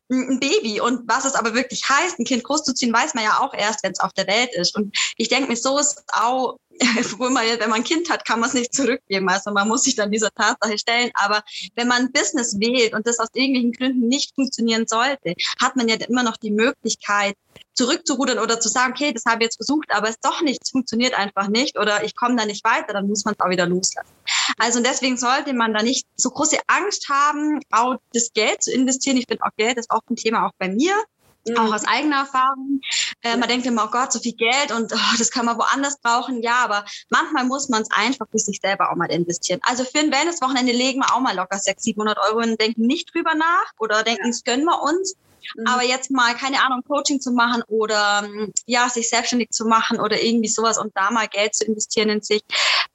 ein 0.09 0.39
Baby. 0.39 0.81
Und 0.81 1.07
was 1.07 1.25
es 1.25 1.35
aber 1.35 1.53
wirklich 1.53 1.87
heißt, 1.87 2.17
ein 2.17 2.25
Kind 2.25 2.43
großzuziehen, 2.45 2.91
weiß 2.91 3.13
man 3.13 3.25
ja 3.25 3.37
auch 3.41 3.53
erst, 3.53 3.83
wenn 3.83 3.91
es 3.91 3.99
auf 3.99 4.13
der 4.13 4.25
Welt 4.25 4.55
ist. 4.55 4.75
Und 4.75 4.97
ich 5.17 5.29
denke 5.29 5.49
mir, 5.49 5.55
so 5.55 5.77
ist 5.77 6.01
auch 6.13 6.57
wo 7.17 7.29
man, 7.29 7.45
wenn 7.45 7.69
man 7.69 7.79
ein 7.79 7.83
Kind 7.83 8.09
hat, 8.09 8.25
kann 8.25 8.39
man 8.39 8.49
es 8.49 8.55
nicht 8.55 8.73
zurückgeben. 8.73 9.29
Also 9.29 9.51
man 9.51 9.67
muss 9.67 9.83
sich 9.83 9.95
dann 9.95 10.11
dieser 10.11 10.31
Tatsache 10.31 10.77
stellen. 10.77 11.11
Aber 11.13 11.43
wenn 11.75 11.87
man 11.87 12.03
ein 12.03 12.11
Business 12.11 12.59
wählt 12.59 12.93
und 12.93 13.07
das 13.07 13.19
aus 13.19 13.29
irgendwelchen 13.33 13.71
Gründen 13.71 14.07
nicht 14.07 14.35
funktionieren 14.35 14.85
sollte, 14.87 15.35
hat 15.61 15.75
man 15.75 15.87
ja 15.87 15.95
immer 15.95 16.23
noch 16.23 16.37
die 16.37 16.51
Möglichkeit, 16.51 17.35
zurückzurudern 17.73 18.39
oder 18.39 18.59
zu 18.59 18.69
sagen, 18.69 18.93
okay, 18.93 19.13
das 19.13 19.25
habe 19.25 19.37
ich 19.37 19.45
jetzt 19.45 19.57
versucht, 19.57 19.91
aber 19.91 20.09
es 20.09 20.19
doch 20.19 20.41
nicht, 20.41 20.59
es 20.63 20.71
funktioniert 20.71 21.13
einfach 21.13 21.47
nicht 21.47 21.77
oder 21.77 22.03
ich 22.03 22.15
komme 22.15 22.35
da 22.35 22.45
nicht 22.45 22.63
weiter, 22.63 22.93
dann 22.93 23.07
muss 23.07 23.23
man 23.23 23.35
es 23.37 23.45
auch 23.45 23.49
wieder 23.49 23.67
loslassen. 23.67 24.09
Also 24.57 24.81
deswegen 24.81 25.17
sollte 25.17 25.53
man 25.53 25.73
da 25.73 25.83
nicht 25.83 26.07
so 26.15 26.29
große 26.31 26.57
Angst 26.67 27.07
haben, 27.09 27.59
auch 27.71 27.97
das 28.13 28.31
Geld 28.33 28.63
zu 28.63 28.71
investieren. 28.71 29.17
Ich 29.17 29.25
finde 29.27 29.43
auch 29.43 29.55
Geld 29.57 29.77
ist 29.77 29.91
oft 29.91 30.09
ein 30.09 30.15
Thema 30.15 30.47
auch 30.47 30.51
bei 30.57 30.69
mir. 30.69 30.93
Mhm. 31.49 31.57
Auch 31.57 31.73
aus 31.73 31.85
eigener 31.85 32.17
Erfahrung. 32.17 32.81
Äh, 33.21 33.37
man 33.37 33.47
denkt 33.49 33.65
immer, 33.65 33.85
oh 33.85 33.91
Gott, 33.91 34.11
so 34.11 34.19
viel 34.19 34.33
Geld 34.33 34.71
und 34.71 34.91
oh, 34.93 35.15
das 35.17 35.31
kann 35.31 35.45
man 35.45 35.57
woanders 35.57 35.99
brauchen. 35.99 36.41
Ja, 36.41 36.63
aber 36.63 36.85
manchmal 37.09 37.45
muss 37.45 37.69
man 37.69 37.81
es 37.81 37.89
einfach 37.91 38.27
für 38.29 38.39
sich 38.39 38.59
selber 38.61 38.91
auch 38.91 38.95
mal 38.95 39.11
investieren. 39.11 39.59
Also 39.63 39.83
für 39.83 39.99
ein 39.99 40.11
Wellness-Wochenende 40.11 40.73
legen 40.73 40.99
wir 40.99 41.13
auch 41.13 41.19
mal 41.19 41.35
locker 41.35 41.57
600, 41.57 41.81
700 41.83 42.17
Euro 42.29 42.39
und 42.39 42.59
denken 42.59 42.81
nicht 42.81 43.13
drüber 43.13 43.33
nach 43.35 43.71
oder 43.79 44.03
denken, 44.03 44.23
ja. 44.23 44.29
das 44.29 44.43
gönnen 44.43 44.65
wir 44.65 44.81
uns. 44.81 45.15
Mhm. 45.55 45.67
Aber 45.67 45.83
jetzt 45.83 46.11
mal, 46.11 46.33
keine 46.35 46.63
Ahnung, 46.63 46.81
Coaching 46.87 47.21
zu 47.21 47.31
machen 47.31 47.63
oder 47.67 48.27
ja, 48.65 48.89
sich 48.89 49.09
selbstständig 49.09 49.51
zu 49.51 49.65
machen 49.65 49.99
oder 49.99 50.21
irgendwie 50.21 50.49
sowas 50.49 50.77
und 50.77 50.95
da 50.95 51.11
mal 51.11 51.27
Geld 51.27 51.55
zu 51.55 51.65
investieren 51.65 52.09
in 52.09 52.21
sich, 52.21 52.43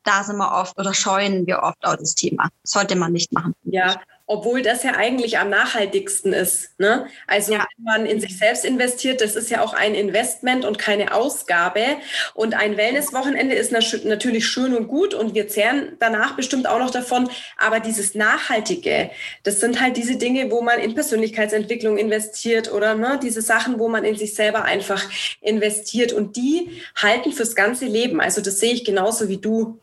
da 0.04 0.25
sind 0.25 0.37
wir 0.37 0.52
oft 0.52 0.78
oder 0.78 0.94
scheuen 0.94 1.47
wir 1.47 1.62
oft 1.62 1.85
auch 1.85 1.97
das 1.97 2.14
Thema. 2.14 2.49
Sollte 2.64 2.97
man 2.97 3.12
nicht 3.12 3.32
machen. 3.32 3.54
Ja, 3.64 4.00
obwohl 4.32 4.62
das 4.62 4.82
ja 4.82 4.92
eigentlich 4.94 5.38
am 5.38 5.50
nachhaltigsten 5.50 6.32
ist. 6.32 6.80
Ne? 6.80 7.06
Also 7.26 7.52
ja. 7.52 7.66
wenn 7.76 7.84
man 7.84 8.06
in 8.06 8.18
sich 8.18 8.38
selbst 8.38 8.64
investiert, 8.64 9.20
das 9.20 9.36
ist 9.36 9.50
ja 9.50 9.60
auch 9.60 9.74
ein 9.74 9.94
Investment 9.94 10.64
und 10.64 10.78
keine 10.78 11.12
Ausgabe. 11.12 11.84
Und 12.32 12.54
ein 12.54 12.78
Wellnesswochenende 12.78 13.54
ist 13.54 13.72
natürlich 13.72 14.46
schön 14.46 14.74
und 14.74 14.88
gut 14.88 15.12
und 15.12 15.34
wir 15.34 15.48
zehren 15.48 15.96
danach 16.00 16.34
bestimmt 16.34 16.66
auch 16.66 16.78
noch 16.78 16.90
davon. 16.90 17.28
Aber 17.58 17.78
dieses 17.78 18.14
Nachhaltige, 18.14 19.10
das 19.42 19.60
sind 19.60 19.82
halt 19.82 19.98
diese 19.98 20.16
Dinge, 20.16 20.50
wo 20.50 20.62
man 20.62 20.80
in 20.80 20.94
Persönlichkeitsentwicklung 20.94 21.98
investiert 21.98 22.72
oder 22.72 22.94
ne, 22.94 23.20
diese 23.22 23.42
Sachen, 23.42 23.78
wo 23.78 23.90
man 23.90 24.02
in 24.02 24.16
sich 24.16 24.34
selber 24.34 24.64
einfach 24.64 25.04
investiert. 25.42 26.14
Und 26.14 26.36
die 26.36 26.82
halten 26.96 27.32
fürs 27.32 27.54
ganze 27.54 27.84
Leben. 27.84 28.18
Also 28.18 28.40
das 28.40 28.60
sehe 28.60 28.72
ich 28.72 28.86
genauso 28.86 29.28
wie 29.28 29.36
du. 29.36 29.78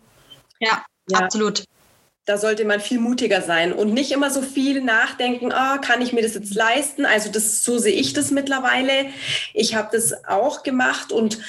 Ja, 0.60 0.84
ja. 1.08 1.20
absolut 1.20 1.66
da 2.30 2.38
sollte 2.38 2.64
man 2.64 2.80
viel 2.80 3.00
mutiger 3.00 3.42
sein 3.42 3.74
und 3.74 3.92
nicht 3.92 4.12
immer 4.12 4.30
so 4.30 4.44
viel 4.44 4.82
nachdenken, 4.82 5.52
oh, 5.52 5.82
kann 5.82 6.00
ich 6.00 6.14
mir 6.14 6.22
das 6.22 6.36
jetzt 6.36 6.54
leisten? 6.54 7.08
Also 7.08 7.32
das, 7.32 7.64
so 7.64 7.80
sehe 7.80 7.94
ich 7.94 8.14
das 8.14 8.30
mittlerweile. 8.30 9.08
Ich 9.56 9.74
habe 9.74 9.90
das 9.92 10.26
auch 10.26 10.62
gemacht 10.62 11.12
und 11.12 11.40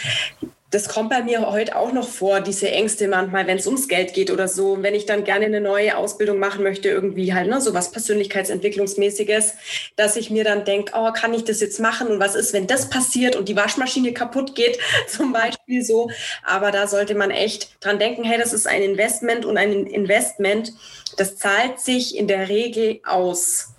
das 0.70 0.88
kommt 0.88 1.10
bei 1.10 1.22
mir 1.22 1.50
heute 1.50 1.74
auch 1.74 1.92
noch 1.92 2.08
vor, 2.08 2.40
diese 2.40 2.70
Ängste 2.70 3.08
manchmal, 3.08 3.48
wenn 3.48 3.58
es 3.58 3.66
ums 3.66 3.88
Geld 3.88 4.14
geht 4.14 4.30
oder 4.30 4.46
so. 4.46 4.82
wenn 4.82 4.94
ich 4.94 5.04
dann 5.04 5.24
gerne 5.24 5.46
eine 5.46 5.60
neue 5.60 5.96
Ausbildung 5.96 6.38
machen 6.38 6.62
möchte, 6.62 6.88
irgendwie 6.88 7.34
halt, 7.34 7.48
ne, 7.48 7.60
so 7.60 7.74
was 7.74 7.90
Persönlichkeitsentwicklungsmäßiges, 7.90 9.54
dass 9.96 10.14
ich 10.14 10.30
mir 10.30 10.44
dann 10.44 10.64
denke, 10.64 10.92
oh, 10.94 11.10
kann 11.12 11.34
ich 11.34 11.44
das 11.44 11.60
jetzt 11.60 11.80
machen? 11.80 12.06
Und 12.06 12.20
was 12.20 12.36
ist, 12.36 12.52
wenn 12.52 12.68
das 12.68 12.88
passiert 12.88 13.34
und 13.34 13.48
die 13.48 13.56
Waschmaschine 13.56 14.12
kaputt 14.12 14.54
geht, 14.54 14.78
zum 15.08 15.32
Beispiel 15.32 15.82
so. 15.82 16.10
Aber 16.44 16.70
da 16.70 16.86
sollte 16.86 17.16
man 17.16 17.32
echt 17.32 17.82
dran 17.84 17.98
denken, 17.98 18.22
hey, 18.22 18.38
das 18.38 18.52
ist 18.52 18.68
ein 18.68 18.82
Investment 18.82 19.44
und 19.44 19.58
ein 19.58 19.86
Investment, 19.86 20.72
das 21.16 21.36
zahlt 21.36 21.80
sich 21.80 22.16
in 22.16 22.28
der 22.28 22.48
Regel 22.48 23.00
aus. 23.04 23.74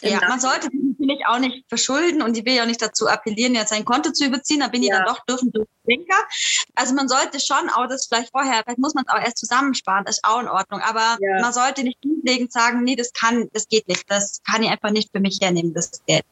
Ja, 0.00 0.20
man 0.28 0.40
sollte 0.40 0.68
sich 0.70 0.80
natürlich 0.98 1.26
auch 1.26 1.38
nicht 1.38 1.64
verschulden 1.68 2.22
und 2.22 2.36
ich 2.36 2.44
will 2.44 2.54
ja 2.54 2.62
auch 2.62 2.66
nicht 2.66 2.80
dazu 2.80 3.08
appellieren, 3.08 3.54
jetzt 3.54 3.70
sein 3.70 3.84
Konto 3.84 4.12
zu 4.12 4.26
überziehen, 4.26 4.60
da 4.60 4.68
bin 4.68 4.82
ich 4.82 4.90
ja. 4.90 4.98
dann 4.98 5.06
doch 5.06 5.24
dürfen 5.24 5.52
Denker. 5.88 6.16
Also 6.74 6.94
man 6.94 7.08
sollte 7.08 7.40
schon 7.40 7.70
auch 7.70 7.86
das 7.88 8.06
vielleicht 8.06 8.30
vorher, 8.30 8.62
vielleicht 8.62 8.78
muss 8.78 8.94
man 8.94 9.04
es 9.06 9.12
auch 9.12 9.20
erst 9.20 9.38
zusammensparen, 9.38 10.04
das 10.04 10.16
ist 10.16 10.24
auch 10.24 10.40
in 10.40 10.48
Ordnung, 10.48 10.80
aber 10.80 11.16
ja. 11.20 11.40
man 11.40 11.52
sollte 11.52 11.82
nicht 11.82 12.00
grundlegend 12.02 12.52
sagen, 12.52 12.84
nee, 12.84 12.94
das 12.94 13.12
kann, 13.12 13.48
das 13.52 13.66
geht 13.68 13.88
nicht, 13.88 14.04
das 14.08 14.40
kann 14.48 14.62
ich 14.62 14.70
einfach 14.70 14.90
nicht 14.90 15.10
für 15.12 15.20
mich 15.20 15.38
hernehmen, 15.40 15.74
das 15.74 15.90
Geld. 16.06 16.24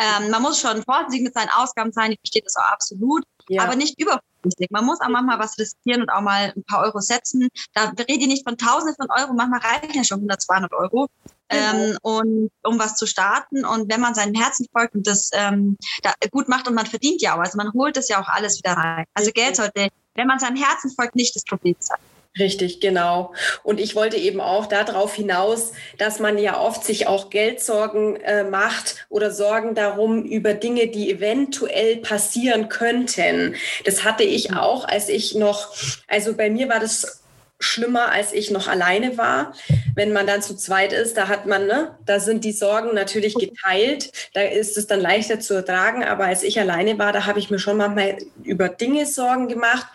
Ähm, 0.00 0.30
man 0.30 0.42
muss 0.42 0.60
schon 0.60 0.82
vorsichtig 0.82 1.22
mit 1.22 1.34
seinen 1.34 1.50
Ausgaben 1.50 1.92
sein, 1.92 2.12
ich 2.12 2.18
verstehe 2.18 2.42
das 2.42 2.56
auch 2.56 2.72
absolut, 2.72 3.24
ja. 3.48 3.62
aber 3.62 3.76
nicht 3.76 3.96
überflüssig. 4.44 4.70
Man 4.70 4.84
muss 4.84 5.00
auch 5.00 5.08
manchmal 5.08 5.38
was 5.38 5.58
riskieren 5.58 6.02
und 6.02 6.10
auch 6.10 6.20
mal 6.20 6.52
ein 6.56 6.64
paar 6.64 6.82
Euro 6.84 7.00
setzen. 7.00 7.48
Da 7.72 7.92
rede 7.98 8.20
ich 8.20 8.26
nicht 8.26 8.48
von 8.48 8.56
Tausenden 8.56 8.94
von 8.96 9.08
Euro, 9.10 9.32
manchmal 9.34 9.60
reichen 9.60 9.94
ja 9.94 10.04
schon 10.04 10.18
100, 10.18 10.42
200 10.42 10.72
Euro 10.72 11.08
ähm, 11.48 11.96
und 12.02 12.50
um 12.62 12.78
was 12.78 12.96
zu 12.96 13.06
starten. 13.06 13.64
Und 13.64 13.90
wenn 13.90 14.00
man 14.00 14.14
seinem 14.14 14.34
Herzen 14.34 14.66
folgt 14.72 14.94
und 14.94 15.06
das 15.06 15.30
ähm, 15.32 15.76
da 16.02 16.12
gut 16.30 16.48
macht 16.48 16.68
und 16.68 16.74
man 16.74 16.86
verdient 16.86 17.22
ja 17.22 17.34
auch, 17.34 17.40
also 17.40 17.56
man 17.56 17.72
holt 17.72 17.96
das 17.96 18.08
ja 18.08 18.20
auch 18.20 18.28
alles 18.28 18.58
wieder 18.58 18.72
rein. 18.72 19.04
Also 19.14 19.30
Geld 19.32 19.56
sollte, 19.56 19.88
wenn 20.14 20.26
man 20.26 20.38
seinem 20.38 20.56
Herzen 20.56 20.90
folgt, 20.90 21.16
nicht 21.16 21.34
das 21.34 21.44
Problem 21.44 21.76
sein. 21.78 21.98
Richtig, 22.36 22.80
genau. 22.80 23.32
Und 23.62 23.78
ich 23.78 23.94
wollte 23.94 24.16
eben 24.16 24.40
auch 24.40 24.66
darauf 24.66 25.14
hinaus, 25.14 25.72
dass 25.98 26.18
man 26.18 26.36
ja 26.36 26.60
oft 26.60 26.84
sich 26.84 27.06
auch 27.06 27.30
Geldsorgen 27.30 28.16
äh, 28.16 28.42
macht 28.42 29.06
oder 29.08 29.30
Sorgen 29.30 29.76
darum 29.76 30.24
über 30.24 30.54
Dinge, 30.54 30.88
die 30.88 31.12
eventuell 31.12 31.98
passieren 31.98 32.68
könnten. 32.68 33.54
Das 33.84 34.02
hatte 34.02 34.24
ich 34.24 34.50
mhm. 34.50 34.58
auch, 34.58 34.84
als 34.84 35.08
ich 35.08 35.36
noch, 35.36 35.76
also 36.08 36.34
bei 36.34 36.50
mir 36.50 36.68
war 36.68 36.80
das 36.80 37.22
schlimmer, 37.60 38.10
als 38.10 38.32
ich 38.32 38.50
noch 38.50 38.66
alleine 38.66 39.16
war. 39.16 39.54
Wenn 39.94 40.12
man 40.12 40.26
dann 40.26 40.42
zu 40.42 40.56
zweit 40.56 40.92
ist, 40.92 41.16
da 41.16 41.28
hat 41.28 41.46
man, 41.46 41.68
ne, 41.68 41.96
da 42.04 42.18
sind 42.18 42.44
die 42.44 42.52
Sorgen 42.52 42.94
natürlich 42.94 43.36
geteilt. 43.36 44.10
Da 44.34 44.42
ist 44.42 44.76
es 44.76 44.88
dann 44.88 45.00
leichter 45.00 45.38
zu 45.38 45.54
ertragen. 45.54 46.02
Aber 46.02 46.24
als 46.24 46.42
ich 46.42 46.58
alleine 46.58 46.98
war, 46.98 47.12
da 47.12 47.26
habe 47.26 47.38
ich 47.38 47.50
mir 47.50 47.60
schon 47.60 47.76
manchmal 47.76 48.18
über 48.42 48.68
Dinge 48.68 49.06
Sorgen 49.06 49.46
gemacht, 49.46 49.86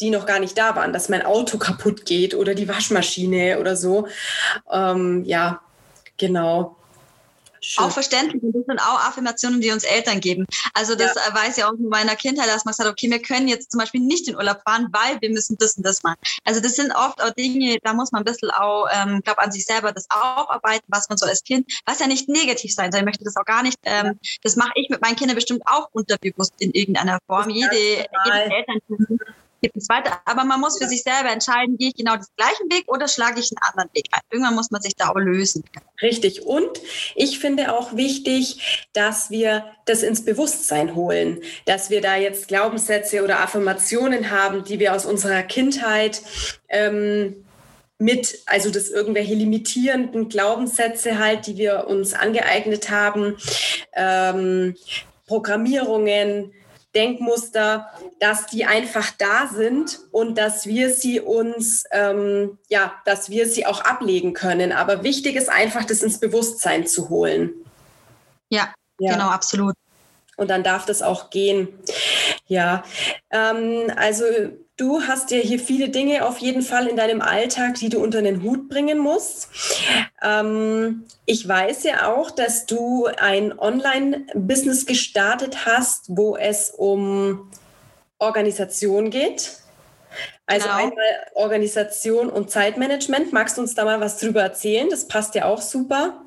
die 0.00 0.10
noch 0.10 0.26
gar 0.26 0.38
nicht 0.38 0.56
da 0.56 0.76
waren, 0.76 0.92
dass 0.92 1.08
mein 1.08 1.24
Auto 1.24 1.58
kaputt 1.58 2.04
geht 2.04 2.34
oder 2.34 2.54
die 2.54 2.68
Waschmaschine 2.68 3.58
oder 3.58 3.76
so. 3.76 4.08
Ähm, 4.70 5.24
ja, 5.24 5.60
genau. 6.16 6.76
Schön. 7.60 7.84
Auch 7.84 7.90
verständlich. 7.90 8.42
Und 8.42 8.54
das 8.54 8.64
sind 8.66 8.80
auch 8.80 9.08
Affirmationen, 9.08 9.60
die 9.60 9.70
uns 9.70 9.84
Eltern 9.84 10.20
geben. 10.20 10.46
Also 10.74 10.94
das 10.94 11.14
ja. 11.14 11.34
weiß 11.34 11.58
ich 11.58 11.64
auch 11.64 11.72
in 11.72 11.88
meiner 11.88 12.16
Kindheit, 12.16 12.48
dass 12.48 12.64
man 12.64 12.74
sagt, 12.74 12.88
okay, 12.88 13.10
wir 13.10 13.20
können 13.20 13.48
jetzt 13.48 13.72
zum 13.72 13.80
Beispiel 13.80 14.00
nicht 14.00 14.28
in 14.28 14.36
Urlaub 14.36 14.60
fahren, 14.64 14.88
weil 14.92 15.20
wir 15.20 15.30
müssen 15.30 15.56
das 15.58 15.76
und 15.76 15.84
das 15.84 16.02
machen. 16.02 16.18
Also 16.44 16.60
das 16.60 16.76
sind 16.76 16.92
oft 16.92 17.22
auch 17.22 17.30
Dinge, 17.30 17.78
da 17.82 17.92
muss 17.94 18.12
man 18.12 18.22
ein 18.22 18.24
bisschen 18.24 18.50
auch, 18.50 18.86
ähm, 18.92 19.20
glaube 19.22 19.42
an 19.42 19.52
sich 19.52 19.64
selber 19.64 19.92
das 19.92 20.06
aufarbeiten, 20.10 20.84
was 20.88 21.08
man 21.08 21.18
so 21.18 21.26
als 21.26 21.42
Kind, 21.42 21.70
was 21.84 21.98
ja 21.98 22.06
nicht 22.06 22.28
negativ 22.28 22.72
sein 22.74 22.92
soll. 22.92 23.00
Ich 23.00 23.06
möchte 23.06 23.24
das 23.24 23.36
auch 23.36 23.44
gar 23.44 23.62
nicht, 23.62 23.78
ähm, 23.82 24.18
das 24.42 24.56
mache 24.56 24.72
ich 24.76 24.88
mit 24.88 25.02
meinen 25.02 25.16
Kindern 25.16 25.34
bestimmt 25.34 25.62
auch 25.66 25.88
unterbewusst 25.92 26.54
in 26.60 26.70
irgendeiner 26.72 27.18
Form. 27.26 27.50
Jede, 27.50 27.76
jede 27.76 28.54
Eltern 28.54 28.78
gibt 29.60 29.76
es 29.76 29.88
weiter. 29.88 30.20
Aber 30.24 30.44
man 30.44 30.60
muss 30.60 30.78
für 30.78 30.88
sich 30.88 31.02
selber 31.02 31.30
entscheiden, 31.30 31.76
gehe 31.76 31.88
ich 31.88 31.94
genau 31.94 32.16
den 32.16 32.26
gleichen 32.36 32.70
Weg 32.70 32.84
oder 32.88 33.08
schlage 33.08 33.40
ich 33.40 33.50
einen 33.50 33.70
anderen 33.70 33.90
Weg 33.94 34.06
ein. 34.12 34.20
Irgendwann 34.30 34.54
muss 34.54 34.70
man 34.70 34.82
sich 34.82 34.94
da 34.96 35.10
auch 35.10 35.16
lösen. 35.16 35.64
Richtig. 36.00 36.46
Und 36.46 36.80
ich 37.14 37.38
finde 37.38 37.74
auch 37.74 37.96
wichtig, 37.96 38.86
dass 38.92 39.30
wir 39.30 39.64
das 39.86 40.02
ins 40.02 40.24
Bewusstsein 40.24 40.94
holen, 40.94 41.42
dass 41.64 41.90
wir 41.90 42.00
da 42.00 42.16
jetzt 42.16 42.48
Glaubenssätze 42.48 43.22
oder 43.24 43.40
Affirmationen 43.40 44.30
haben, 44.30 44.64
die 44.64 44.78
wir 44.78 44.94
aus 44.94 45.06
unserer 45.06 45.42
Kindheit 45.42 46.22
ähm, 46.68 47.44
mit, 47.98 48.38
also 48.46 48.70
das 48.70 48.90
irgendwelche 48.90 49.34
limitierenden 49.34 50.28
Glaubenssätze 50.28 51.18
halt, 51.18 51.46
die 51.46 51.56
wir 51.56 51.86
uns 51.88 52.14
angeeignet 52.14 52.90
haben, 52.90 53.36
ähm, 53.94 54.76
Programmierungen, 55.26 56.52
Denkmuster, 56.98 57.88
dass 58.18 58.46
die 58.46 58.64
einfach 58.64 59.12
da 59.18 59.46
sind 59.46 60.00
und 60.10 60.36
dass 60.36 60.66
wir 60.66 60.92
sie 60.92 61.20
uns, 61.20 61.84
ähm, 61.92 62.58
ja, 62.68 62.92
dass 63.04 63.30
wir 63.30 63.46
sie 63.46 63.66
auch 63.66 63.80
ablegen 63.82 64.32
können. 64.34 64.72
Aber 64.72 65.04
wichtig 65.04 65.36
ist 65.36 65.48
einfach, 65.48 65.84
das 65.84 66.02
ins 66.02 66.18
Bewusstsein 66.18 66.88
zu 66.88 67.08
holen. 67.08 67.52
Ja, 68.50 68.74
ja. 68.98 69.12
genau, 69.12 69.28
absolut. 69.28 69.74
Und 70.36 70.50
dann 70.50 70.64
darf 70.64 70.86
das 70.86 71.02
auch 71.02 71.30
gehen. 71.30 71.68
Ja, 72.46 72.82
ähm, 73.30 73.92
also 73.96 74.24
Du 74.78 75.02
hast 75.02 75.32
ja 75.32 75.38
hier 75.38 75.58
viele 75.58 75.88
Dinge 75.88 76.24
auf 76.24 76.38
jeden 76.38 76.62
Fall 76.62 76.86
in 76.86 76.96
deinem 76.96 77.20
Alltag, 77.20 77.74
die 77.74 77.88
du 77.88 77.98
unter 77.98 78.22
den 78.22 78.44
Hut 78.44 78.68
bringen 78.68 78.98
musst. 78.98 79.48
Ähm, 80.22 81.04
ich 81.26 81.46
weiß 81.46 81.84
ja 81.84 82.12
auch, 82.12 82.30
dass 82.30 82.66
du 82.66 83.06
ein 83.06 83.58
Online-Business 83.58 84.86
gestartet 84.86 85.66
hast, 85.66 86.06
wo 86.08 86.36
es 86.36 86.70
um 86.70 87.50
Organisation 88.18 89.10
geht. 89.10 89.58
Also 90.46 90.66
genau. 90.66 90.78
einmal 90.78 91.04
Organisation 91.34 92.30
und 92.30 92.50
Zeitmanagement. 92.50 93.32
Magst 93.32 93.58
du 93.58 93.60
uns 93.60 93.74
da 93.74 93.84
mal 93.84 94.00
was 94.00 94.18
drüber 94.18 94.42
erzählen? 94.42 94.88
Das 94.90 95.06
passt 95.06 95.34
ja 95.34 95.44
auch 95.44 95.60
super. 95.60 96.22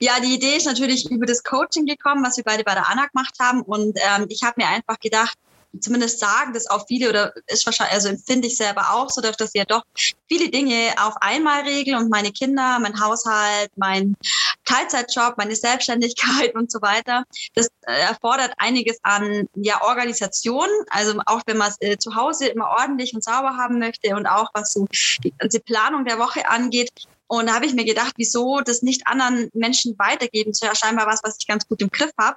Ja, 0.00 0.14
die 0.20 0.34
Idee 0.34 0.56
ist 0.56 0.66
natürlich 0.66 1.10
über 1.10 1.24
das 1.24 1.42
Coaching 1.42 1.86
gekommen, 1.86 2.24
was 2.24 2.36
wir 2.36 2.44
beide 2.44 2.64
bei 2.64 2.74
der 2.74 2.88
ANA 2.88 3.06
gemacht 3.06 3.34
haben. 3.40 3.62
Und 3.62 3.98
ähm, 3.98 4.26
ich 4.28 4.42
habe 4.42 4.54
mir 4.56 4.68
einfach 4.68 4.98
gedacht, 4.98 5.38
zumindest 5.80 6.20
sagen 6.20 6.52
das 6.52 6.68
auch 6.68 6.86
viele 6.86 7.08
oder 7.08 7.32
ist 7.46 7.66
wahrscheinlich, 7.66 7.94
also 7.94 8.08
empfinde 8.08 8.48
ich 8.48 8.56
selber 8.56 8.92
auch 8.92 9.10
so, 9.10 9.20
dass 9.20 9.36
ich 9.40 9.50
ja 9.54 9.64
doch 9.64 9.82
viele 10.28 10.48
Dinge 10.48 10.94
auf 10.98 11.14
einmal 11.20 11.62
regeln 11.62 11.96
und 11.96 12.10
meine 12.10 12.32
Kinder, 12.32 12.78
mein 12.80 13.00
Haushalt, 13.00 13.70
mein 13.76 14.16
Teilzeitjob, 14.64 15.36
meine 15.36 15.56
Selbstständigkeit 15.56 16.54
und 16.54 16.70
so 16.70 16.80
weiter. 16.82 17.24
Das 17.54 17.68
äh, 17.82 17.92
erfordert 18.00 18.52
einiges 18.58 18.98
an 19.02 19.48
ja, 19.54 19.82
Organisation. 19.82 20.68
Also 20.90 21.20
auch 21.26 21.42
wenn 21.46 21.58
man 21.58 21.72
äh, 21.80 21.96
zu 21.96 22.14
Hause 22.14 22.46
immer 22.46 22.68
ordentlich 22.78 23.14
und 23.14 23.22
sauber 23.22 23.56
haben 23.56 23.78
möchte 23.78 24.14
und 24.16 24.26
auch 24.26 24.50
was 24.54 24.72
so 24.72 24.86
die 25.22 25.32
ganze 25.38 25.60
Planung 25.60 26.04
der 26.04 26.18
Woche 26.18 26.48
angeht. 26.48 26.90
Und 27.26 27.46
da 27.48 27.54
habe 27.54 27.66
ich 27.66 27.74
mir 27.74 27.84
gedacht, 27.84 28.14
wieso 28.16 28.60
das 28.60 28.82
nicht 28.82 29.06
anderen 29.06 29.50
Menschen 29.54 29.98
weitergeben? 29.98 30.50
Ist 30.50 30.62
ja 30.62 30.74
scheinbar 30.74 31.06
was, 31.06 31.20
was 31.22 31.36
ich 31.38 31.46
ganz 31.46 31.66
gut 31.66 31.80
im 31.80 31.90
Griff 31.90 32.12
habe. 32.18 32.36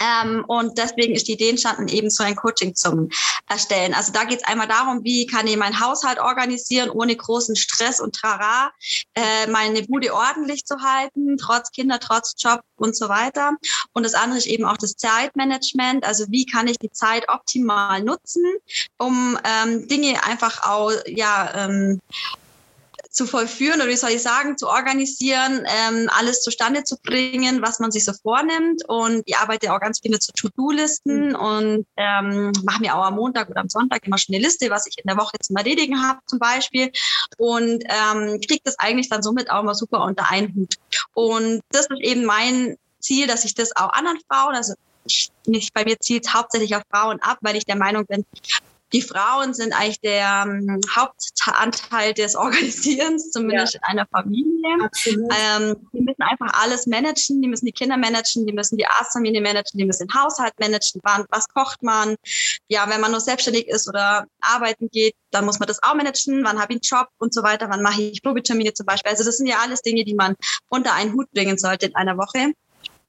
Ähm, 0.00 0.44
und 0.46 0.78
deswegen 0.78 1.14
ist 1.14 1.28
die 1.28 1.32
Idee 1.32 1.50
entstanden, 1.50 1.88
eben 1.88 2.10
so 2.10 2.22
ein 2.24 2.36
Coaching 2.36 2.74
zum 2.74 3.08
Erstellen. 3.48 3.94
Also 3.94 4.12
da 4.12 4.24
geht 4.24 4.40
es 4.40 4.44
einmal 4.44 4.68
darum, 4.68 5.02
wie 5.04 5.26
kann 5.26 5.46
ich 5.46 5.56
meinen 5.56 5.80
Haushalt 5.80 6.20
organisieren, 6.20 6.90
ohne 6.90 7.16
großen 7.16 7.56
Stress 7.56 8.00
und 8.00 8.14
Trara, 8.14 8.70
äh, 9.14 9.46
meine 9.48 9.82
Bude 9.82 10.14
ordentlich 10.14 10.64
zu 10.64 10.76
halten, 10.80 11.36
trotz 11.38 11.70
Kinder, 11.70 11.98
trotz 11.98 12.34
Job 12.38 12.60
und 12.76 12.96
so 12.96 13.08
weiter. 13.08 13.52
Und 13.92 14.04
das 14.04 14.14
andere 14.14 14.38
ist 14.38 14.46
eben 14.46 14.64
auch 14.64 14.76
das 14.76 14.96
Zeitmanagement. 14.96 16.04
Also 16.04 16.26
wie 16.28 16.46
kann 16.46 16.68
ich 16.68 16.78
die 16.78 16.90
Zeit 16.90 17.28
optimal 17.28 18.02
nutzen, 18.02 18.44
um 18.98 19.38
ähm, 19.44 19.88
Dinge 19.88 20.22
einfach 20.24 20.64
auch, 20.64 20.92
ja, 21.06 21.52
ähm, 21.54 22.00
zu 23.18 23.26
vollführen 23.26 23.80
oder 23.80 23.90
wie 23.90 23.96
soll 23.96 24.10
ich 24.10 24.22
sagen, 24.22 24.56
zu 24.56 24.68
organisieren, 24.68 25.66
ähm, 25.66 26.08
alles 26.16 26.40
zustande 26.40 26.84
zu 26.84 26.96
bringen, 27.02 27.60
was 27.60 27.80
man 27.80 27.90
sich 27.90 28.04
so 28.04 28.12
vornimmt. 28.12 28.88
Und 28.88 29.22
ich 29.26 29.36
arbeite 29.36 29.74
auch 29.74 29.80
ganz 29.80 29.98
viele 30.00 30.20
zu 30.20 30.32
To-Do-Listen 30.32 31.30
mhm. 31.30 31.34
und 31.34 31.86
ähm, 31.96 32.52
mache 32.64 32.80
mir 32.80 32.94
auch 32.94 33.04
am 33.04 33.16
Montag 33.16 33.50
oder 33.50 33.60
am 33.60 33.68
Sonntag 33.68 34.06
immer 34.06 34.18
schon 34.18 34.36
eine 34.36 34.44
Liste, 34.44 34.70
was 34.70 34.86
ich 34.86 34.96
in 34.98 35.08
der 35.08 35.16
Woche 35.16 35.36
zum 35.42 35.56
Erledigen 35.56 36.00
habe 36.00 36.20
zum 36.26 36.38
Beispiel. 36.38 36.92
Und 37.38 37.82
ähm, 37.84 38.40
kriege 38.40 38.60
das 38.62 38.78
eigentlich 38.78 39.08
dann 39.08 39.22
somit 39.22 39.50
auch 39.50 39.64
mal 39.64 39.74
super 39.74 40.04
unter 40.04 40.30
einen 40.30 40.54
Hut. 40.54 40.76
Und 41.14 41.60
das 41.70 41.86
ist 41.90 42.00
eben 42.00 42.24
mein 42.24 42.76
Ziel, 43.00 43.26
dass 43.26 43.44
ich 43.44 43.54
das 43.54 43.74
auch 43.74 43.92
anderen 43.92 44.20
Frauen, 44.30 44.54
also 44.54 44.74
ich, 45.04 45.72
bei 45.72 45.84
mir 45.84 45.98
zielt 45.98 46.32
hauptsächlich 46.32 46.76
auf 46.76 46.82
Frauen 46.92 47.20
ab, 47.20 47.38
weil 47.40 47.56
ich 47.56 47.64
der 47.64 47.76
Meinung 47.76 48.06
bin, 48.06 48.24
die 48.92 49.02
Frauen 49.02 49.52
sind 49.54 49.72
eigentlich 49.72 50.00
der 50.00 50.44
ähm, 50.46 50.80
Hauptanteil 50.94 52.14
des 52.14 52.34
Organisierens, 52.36 53.30
zumindest 53.30 53.74
ja. 53.74 53.80
in 53.80 53.98
einer 53.98 54.06
Familie. 54.06 54.90
Ähm, 55.06 55.76
die 55.92 56.00
müssen 56.00 56.22
einfach 56.22 56.62
alles 56.62 56.86
managen, 56.86 57.42
die 57.42 57.48
müssen 57.48 57.66
die 57.66 57.72
Kinder 57.72 57.96
managen, 57.96 58.46
die 58.46 58.52
müssen 58.52 58.78
die 58.78 58.86
Arztfamilie 58.86 59.40
managen, 59.40 59.78
die 59.78 59.84
müssen 59.84 60.06
den 60.06 60.20
Haushalt 60.20 60.54
managen, 60.58 61.00
wann, 61.04 61.24
was 61.30 61.48
kocht 61.48 61.82
man. 61.82 62.16
Ja, 62.68 62.88
wenn 62.88 63.00
man 63.00 63.10
nur 63.10 63.20
selbstständig 63.20 63.68
ist 63.68 63.88
oder 63.88 64.26
arbeiten 64.40 64.88
geht, 64.90 65.14
dann 65.30 65.44
muss 65.44 65.58
man 65.58 65.66
das 65.66 65.82
auch 65.82 65.94
managen, 65.94 66.44
wann 66.44 66.60
habe 66.60 66.72
ich 66.72 66.76
einen 66.76 67.00
Job 67.00 67.08
und 67.18 67.34
so 67.34 67.42
weiter, 67.42 67.68
wann 67.68 67.82
mache 67.82 68.02
ich 68.02 68.22
Probetermine 68.22 68.72
zum 68.72 68.86
Beispiel. 68.86 69.10
Also 69.10 69.24
das 69.24 69.36
sind 69.36 69.46
ja 69.46 69.58
alles 69.62 69.82
Dinge, 69.82 70.04
die 70.04 70.14
man 70.14 70.34
unter 70.68 70.94
einen 70.94 71.12
Hut 71.12 71.30
bringen 71.32 71.58
sollte 71.58 71.86
in 71.86 71.94
einer 71.94 72.16
Woche. 72.16 72.52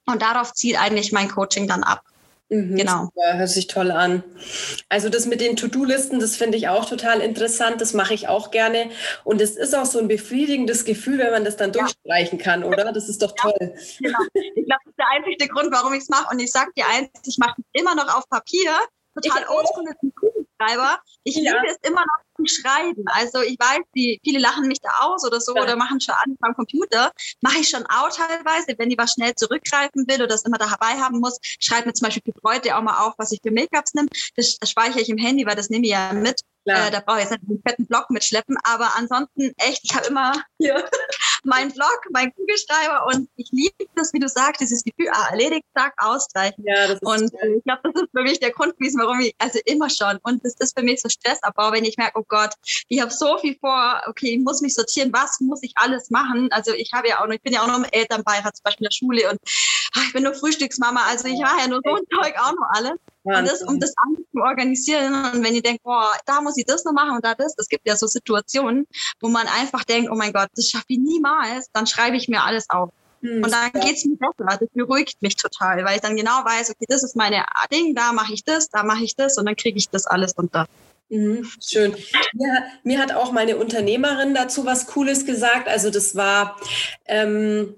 Und 0.06 0.22
darauf 0.22 0.54
zielt 0.54 0.80
eigentlich 0.80 1.12
mein 1.12 1.30
Coaching 1.30 1.68
dann 1.68 1.84
ab. 1.84 2.04
Mhm, 2.50 2.76
genau. 2.76 3.06
Super, 3.06 3.38
hört 3.38 3.50
sich 3.50 3.68
toll 3.68 3.92
an. 3.92 4.24
Also 4.90 5.10
das 5.10 5.28
mit 5.28 5.40
den 5.40 5.56
To-Do-Listen, 5.56 6.20
das 6.20 6.36
finde 6.36 6.58
ich 6.58 6.68
auch 6.68 6.86
total 6.86 7.22
interessant. 7.22 7.80
Das 7.80 7.94
mache 7.94 8.14
ich 8.14 8.28
auch 8.28 8.50
gerne. 8.50 8.90
Und 9.24 9.40
es 9.40 9.56
ist 9.56 9.76
auch 9.76 9.86
so 9.86 10.00
ein 10.00 10.08
befriedigendes 10.08 10.84
Gefühl, 10.84 11.20
wenn 11.20 11.32
man 11.32 11.46
das 11.46 11.58
dann 11.58 11.72
ja. 11.74 11.82
durchstreichen 11.82 12.40
kann, 12.40 12.64
oder? 12.64 12.92
Das 12.92 13.08
ist 13.08 13.22
doch 13.22 13.34
toll. 13.36 13.54
Ja, 13.60 13.68
genau. 14.00 14.20
Ich 14.34 14.66
glaube, 14.66 14.82
das 14.84 14.92
ist 14.92 14.98
der 14.98 15.08
einzige 15.12 15.48
Grund, 15.48 15.72
warum 15.72 15.94
ich 15.94 16.02
es 16.02 16.10
mache. 16.10 16.28
Und 16.32 16.40
ich 16.40 16.52
sage 16.52 16.72
dir 16.76 16.86
eins, 16.88 17.10
ich 17.26 17.38
mache 17.38 17.56
es 17.58 17.82
immer 17.82 17.96
noch 17.96 18.16
auf 18.16 18.28
Papier. 18.30 18.72
Total 19.16 19.48
oldschool 19.50 19.86
Kugelschreiber. 20.60 21.00
Ich 21.24 21.36
ja. 21.36 21.54
liebe 21.54 21.68
es 21.68 21.90
immer 21.90 22.02
noch 22.02 22.30
Schreiben. 22.48 23.04
Also 23.08 23.42
ich 23.42 23.58
weiß, 23.60 23.82
die, 23.96 24.20
viele 24.24 24.40
lachen 24.40 24.68
mich 24.68 24.80
da 24.82 24.90
aus 25.02 25.26
oder 25.26 25.42
so 25.42 25.56
ja. 25.56 25.64
oder 25.64 25.76
machen 25.76 26.00
schon 26.00 26.16
an 26.16 26.38
beim 26.40 26.54
Computer. 26.54 27.12
Mache 27.42 27.60
ich 27.60 27.70
schon 27.70 27.86
auch 27.88 28.10
teilweise, 28.10 28.76
wenn 28.78 28.92
ich 28.92 28.98
was 28.98 29.14
schnell 29.14 29.36
zurückgreifen 29.36 30.08
will 30.08 30.16
oder 30.16 30.28
das 30.28 30.44
immer 30.44 30.58
dabei 30.58 31.00
haben 31.00 31.20
muss. 31.20 31.38
Schreibe 31.42 31.88
mir 31.88 31.94
zum 31.94 32.06
Beispiel 32.06 32.24
für 32.24 32.40
Bräute 32.40 32.78
auch 32.78 32.82
mal 32.82 33.06
auf, 33.06 33.14
was 33.18 33.32
ich 33.32 33.40
für 33.44 33.52
Make-ups 33.52 33.94
nehme. 33.94 34.08
Das, 34.36 34.58
das 34.58 34.70
speichere 34.70 35.02
ich 35.02 35.10
im 35.10 35.18
Handy, 35.18 35.46
weil 35.46 35.56
das 35.56 35.70
nehme 35.70 35.86
ich 35.86 35.92
ja 35.92 36.14
mit. 36.14 36.42
Äh, 36.66 36.92
da 36.92 37.00
brauche 37.00 37.18
ich 37.18 37.24
jetzt 37.24 37.32
nicht 37.32 37.50
einen 37.50 37.62
fetten 37.66 37.88
Block 37.88 38.10
mitschleppen, 38.10 38.58
aber 38.64 38.96
ansonsten 38.96 39.54
echt, 39.58 39.82
ich 39.84 39.96
habe 39.96 40.08
immer 40.08 40.34
hier 40.60 40.76
meinen 41.44 41.72
Blog, 41.72 42.02
meinen 42.12 42.34
Kugelschreiber 42.36 43.08
und 43.08 43.30
ich 43.36 43.50
liebe 43.52 43.76
das, 43.96 44.14
wie 44.14 44.20
du 44.20 44.28
sagst, 44.28 44.62
dieses 44.62 44.84
Gefühl, 44.84 45.10
ah, 45.12 45.30
erledigt, 45.32 45.66
zack, 45.76 45.94
ausstreichen. 45.98 46.64
Ja, 46.66 46.88
das 46.88 46.96
ist 46.96 47.04
und 47.04 47.34
äh, 47.42 47.56
ich 47.58 47.64
glaube, 47.64 47.82
das 47.84 48.02
ist 48.02 48.10
für 48.12 48.24
mich 48.24 48.40
der 48.40 48.52
Grund 48.52 48.78
gewesen, 48.78 49.00
warum 49.02 49.20
ich, 49.20 49.34
also 49.38 49.60
immer 49.66 49.90
schon. 49.90 50.18
Und 50.24 50.44
das 50.44 50.56
ist 50.60 50.78
für 50.78 50.84
mich 50.84 51.02
so 51.02 51.10
Stressabbau, 51.10 51.72
wenn 51.72 51.86
ich 51.86 51.98
merke, 51.98 52.20
oh 52.20 52.26
Gott, 52.28 52.54
ich 52.88 53.02
habe 53.02 53.12
so 53.12 53.38
viel 53.38 53.58
vor, 53.60 54.02
okay, 54.08 54.36
ich 54.36 54.40
muss 54.40 54.62
mich 54.62 54.74
sortieren, 54.74 55.12
was 55.14 55.40
muss 55.40 55.64
ich 55.64 55.74
alles 55.76 56.10
machen? 56.10 56.50
Also 56.52 56.74
ich 56.74 56.92
habe 56.94 57.10
ja 57.10 57.22
auch 57.22 57.28
noch, 57.28 57.34
ich 57.34 57.42
bin 57.42 57.54
ja 57.54 57.62
auch 57.62 57.68
noch 57.68 57.78
im 57.78 57.86
Elternbeirat, 57.86 58.56
zum 58.56 58.64
Beispiel 58.64 58.86
in 58.86 58.90
der 58.90 58.96
Schule 58.96 59.30
und 59.30 59.40
ach, 59.96 60.06
ich 60.08 60.14
bin 60.14 60.24
nur 60.24 60.34
Frühstücksmama, 60.34 61.02
also 61.08 61.28
ich 61.28 61.40
mache 61.40 61.62
ja 61.62 61.68
nur 61.68 61.82
so 61.84 61.96
ein 61.96 62.04
Zeug 62.12 62.36
auch 62.40 62.54
noch 62.54 62.68
alles. 62.74 62.98
Und 63.24 63.48
das, 63.48 63.62
um 63.64 63.80
das 63.80 63.94
zu 64.32 64.42
organisieren. 64.42 65.14
Und 65.34 65.44
wenn 65.44 65.54
ihr 65.54 65.62
denkt, 65.62 65.84
boah, 65.84 66.14
da 66.26 66.42
muss 66.42 66.58
ich 66.58 66.66
das 66.66 66.86
noch 66.86 66.94
machen 66.94 67.16
und 67.16 67.26
da 67.26 67.36
das, 67.36 67.54
es 67.58 67.68
gibt 67.68 67.88
ja 67.88 67.96
so 67.96 68.08
Situationen, 68.08 68.88
wo 69.20 69.30
man 69.30 69.48
einfach 69.48 69.84
denkt, 69.84 70.10
oh 70.12 70.16
mein 70.16 70.34
Gott, 70.34 70.50
das 70.56 70.70
schaffe 70.70 70.86
ich 70.88 71.00
niemals, 71.00 71.70
dann 71.74 71.86
schreibe 71.86 72.18
ich 72.18 72.28
mir 72.28 72.44
alles 72.44 72.70
auf. 72.70 72.92
Hm, 73.22 73.44
und 73.44 73.52
dann 73.52 73.72
geht's 73.74 74.06
mir 74.06 74.16
besser. 74.18 74.58
Das 74.60 74.70
beruhigt 74.74 75.22
mich 75.22 75.36
total, 75.36 75.84
weil 75.84 75.96
ich 75.96 76.02
dann 76.02 76.16
genau 76.16 76.44
weiß, 76.46 76.70
okay, 76.70 76.86
das 76.88 77.04
ist 77.04 77.16
meine 77.16 77.46
Ding, 77.72 77.94
da 77.96 78.14
mache 78.14 78.34
ich 78.34 78.44
das, 78.44 78.70
da 78.70 78.84
mache 78.84 79.04
ich 79.04 79.16
das 79.16 79.38
und 79.38 79.46
dann 79.46 79.56
kriege 79.56 79.78
ich 79.78 79.90
das 79.90 80.06
alles 80.06 80.34
unter. 80.34 80.68
Mhm, 81.10 81.50
schön. 81.60 81.96
Mir, 82.34 82.64
mir, 82.84 83.00
hat 83.00 83.12
auch 83.14 83.32
meine 83.32 83.58
Unternehmerin 83.58 84.36
dazu 84.36 84.66
was 84.66 84.86
Cooles 84.86 85.26
gesagt. 85.26 85.68
Also 85.68 85.90
das 85.90 86.16
war 86.16 86.58
ähm, 87.06 87.74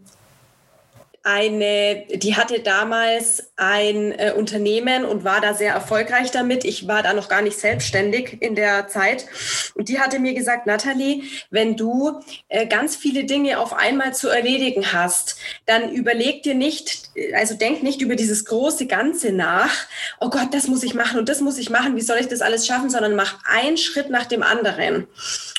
eine, 1.24 2.06
die 2.14 2.36
hatte 2.36 2.62
damals 2.62 3.52
ein 3.56 4.12
äh, 4.12 4.34
Unternehmen 4.36 5.06
und 5.06 5.24
war 5.24 5.40
da 5.40 5.54
sehr 5.54 5.74
erfolgreich 5.74 6.32
damit. 6.32 6.66
Ich 6.66 6.88
war 6.88 7.04
da 7.04 7.14
noch 7.14 7.30
gar 7.30 7.42
nicht 7.42 7.60
selbstständig 7.60 8.42
in 8.42 8.56
der 8.56 8.88
Zeit. 8.88 9.28
Und 9.76 9.88
die 9.90 10.00
hatte 10.00 10.20
mir 10.20 10.34
gesagt, 10.34 10.66
Nathalie, 10.66 11.24
wenn 11.52 11.78
du 11.78 12.20
äh, 12.48 12.66
ganz 12.66 12.96
viele 12.96 13.26
Dinge 13.26 13.60
auf 13.60 13.74
einmal 13.74 14.16
zu 14.16 14.30
erledigen 14.30 14.94
hast, 14.94 15.38
dann 15.68 15.92
überleg 15.92 16.42
dir 16.42 16.56
nicht, 16.56 17.12
also 17.36 17.54
denk 17.54 17.84
nicht 17.84 18.02
über 18.02 18.16
dieses 18.16 18.46
große 18.46 18.88
Ganze 18.88 19.32
nach. 19.32 19.72
Oh 20.20 20.30
Gott, 20.30 20.54
das 20.54 20.68
muss 20.68 20.82
ich 20.82 20.96
machen 20.96 21.20
und 21.20 21.30
das 21.30 21.42
muss 21.42 21.60
ich 21.60 21.70
machen. 21.70 21.96
Wie 21.96 22.02
soll 22.02 22.18
ich 22.18 22.30
das 22.30 22.42
alles 22.42 22.66
schaffen? 22.66 22.90
Sondern 22.90 23.16
mach 23.16 23.38
einen 23.46 23.78
Schritt 23.78 24.10
nach 24.10 24.26
dem 24.26 24.42
anderen 24.42 25.08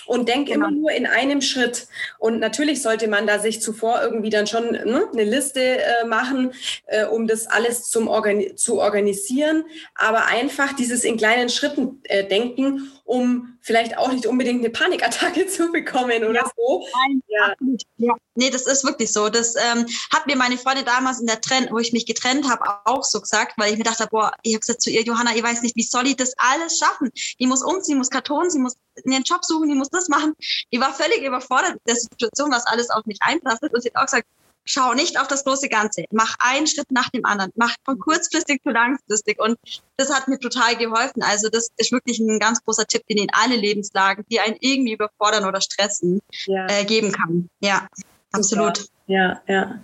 und 0.06 0.28
denk 0.28 0.48
genau. 0.48 0.68
immer 0.68 0.70
nur 0.70 0.90
in 0.92 1.06
einem 1.06 1.40
Schritt. 1.40 1.86
Und 2.18 2.40
natürlich 2.40 2.82
sollte 2.82 3.08
man 3.08 3.26
da 3.26 3.38
sich 3.38 3.60
zuvor 3.60 4.00
irgendwie 4.02 4.30
dann 4.30 4.46
schon 4.46 4.72
ne, 4.72 5.08
eine 5.12 5.24
Liste 5.24 5.60
äh, 5.60 6.06
machen, 6.06 6.52
äh, 6.86 7.04
um 7.06 7.26
das 7.26 7.46
alles 7.46 7.90
zum 7.90 8.08
Organi 8.08 8.54
zu 8.54 8.80
organisieren. 8.80 9.64
Aber 9.94 10.26
einfach 10.26 10.72
dieses 10.72 11.04
in 11.04 11.16
kleinen 11.16 11.48
Schritten 11.48 12.00
äh, 12.04 12.24
denken, 12.24 12.90
um 13.04 13.58
vielleicht 13.62 13.96
auch 13.96 14.12
nicht 14.12 14.26
unbedingt 14.26 14.60
eine 14.60 14.70
Panikattacke 14.70 15.46
zu 15.48 15.70
bekommen 15.70 16.24
oder 16.24 16.42
ja, 16.42 16.50
so. 16.56 16.86
Nein, 17.08 17.22
ja. 17.28 17.54
ja. 17.96 18.14
Nee, 18.34 18.50
das 18.50 18.66
ist 18.66 18.84
wirklich 18.84 19.12
so. 19.12 19.28
Das 19.28 19.54
ähm, 19.56 19.86
hat 20.12 20.26
mir 20.26 20.36
meine 20.36 20.58
Freundin 20.58 20.84
damals 20.84 21.20
in 21.20 21.26
der 21.26 21.40
Trend, 21.40 21.70
wo 21.70 21.78
ich 21.78 21.92
mich 21.92 22.06
getrennt 22.06 22.48
habe, 22.50 22.62
auch 22.84 23.04
so 23.04 23.20
gesagt, 23.20 23.54
weil 23.56 23.72
ich 23.72 23.78
mir 23.78 23.84
dachte, 23.84 24.06
boah, 24.10 24.32
ich 24.42 24.54
habe 24.54 24.60
gesagt 24.60 24.82
zu 24.82 24.90
ihr, 24.90 25.02
Johanna, 25.02 25.34
ich 25.34 25.42
weiß 25.42 25.62
nicht, 25.62 25.76
wie 25.76 25.82
soll 25.82 26.06
ich 26.06 26.16
das 26.16 26.34
alles 26.36 26.78
schaffen? 26.78 27.10
Die 27.38 27.46
muss 27.46 27.62
umziehen, 27.62 27.98
muss 27.98 28.10
Karton, 28.10 28.50
sie 28.50 28.58
muss 28.58 28.74
einen 29.06 29.22
Job 29.22 29.44
suchen, 29.44 29.68
die 29.68 29.74
muss 29.74 29.90
das 29.90 30.08
machen. 30.08 30.34
Die 30.72 30.80
war 30.80 30.92
völlig 30.92 31.22
überfordert 31.22 31.74
mit 31.74 31.82
der 31.86 31.96
Situation, 31.96 32.50
was 32.50 32.66
alles 32.66 32.90
auf 32.90 33.06
mich 33.06 33.18
einprasselt. 33.20 33.72
Und 33.72 33.82
sie 33.82 33.90
hat 33.94 33.96
auch 33.96 34.06
gesagt, 34.06 34.26
schau 34.64 34.94
nicht 34.94 35.18
auf 35.18 35.28
das 35.28 35.44
große 35.44 35.68
Ganze. 35.68 36.04
Mach 36.10 36.36
einen 36.38 36.66
Schritt 36.66 36.90
nach 36.90 37.08
dem 37.10 37.24
anderen. 37.24 37.50
Mach 37.54 37.74
von 37.84 37.98
kurzfristig 37.98 38.62
zu 38.62 38.70
langfristig. 38.70 39.40
Und 39.40 39.58
das 39.96 40.12
hat 40.12 40.28
mir 40.28 40.38
total 40.38 40.76
geholfen. 40.76 41.22
Also 41.22 41.48
das 41.48 41.70
ist 41.76 41.92
wirklich 41.92 42.18
ein 42.18 42.38
ganz 42.38 42.62
großer 42.64 42.86
Tipp, 42.86 43.02
den 43.08 43.18
in 43.18 43.30
alle 43.32 43.56
Lebenslagen, 43.56 44.24
die 44.30 44.40
einen 44.40 44.56
irgendwie 44.60 44.92
überfordern 44.92 45.44
oder 45.44 45.60
stressen, 45.60 46.20
ja. 46.46 46.66
äh, 46.68 46.84
geben 46.84 47.12
kann. 47.12 47.48
Ja, 47.60 47.86
absolut. 48.32 48.86
Ja, 49.06 49.42
ja. 49.46 49.80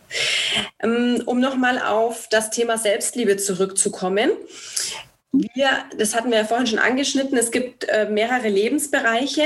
Ähm, 0.81 1.23
um 1.27 1.41
nochmal 1.41 1.81
auf 1.81 2.29
das 2.29 2.51
Thema 2.51 2.79
Selbstliebe 2.79 3.37
zurückzukommen. 3.37 4.31
Wir, 5.33 5.69
das 5.99 6.15
hatten 6.15 6.31
wir 6.31 6.39
ja 6.39 6.45
vorhin 6.45 6.67
schon 6.67 6.79
angeschnitten, 6.79 7.37
es 7.37 7.51
gibt 7.51 7.85
äh, 7.85 8.09
mehrere 8.09 8.49
Lebensbereiche. 8.49 9.43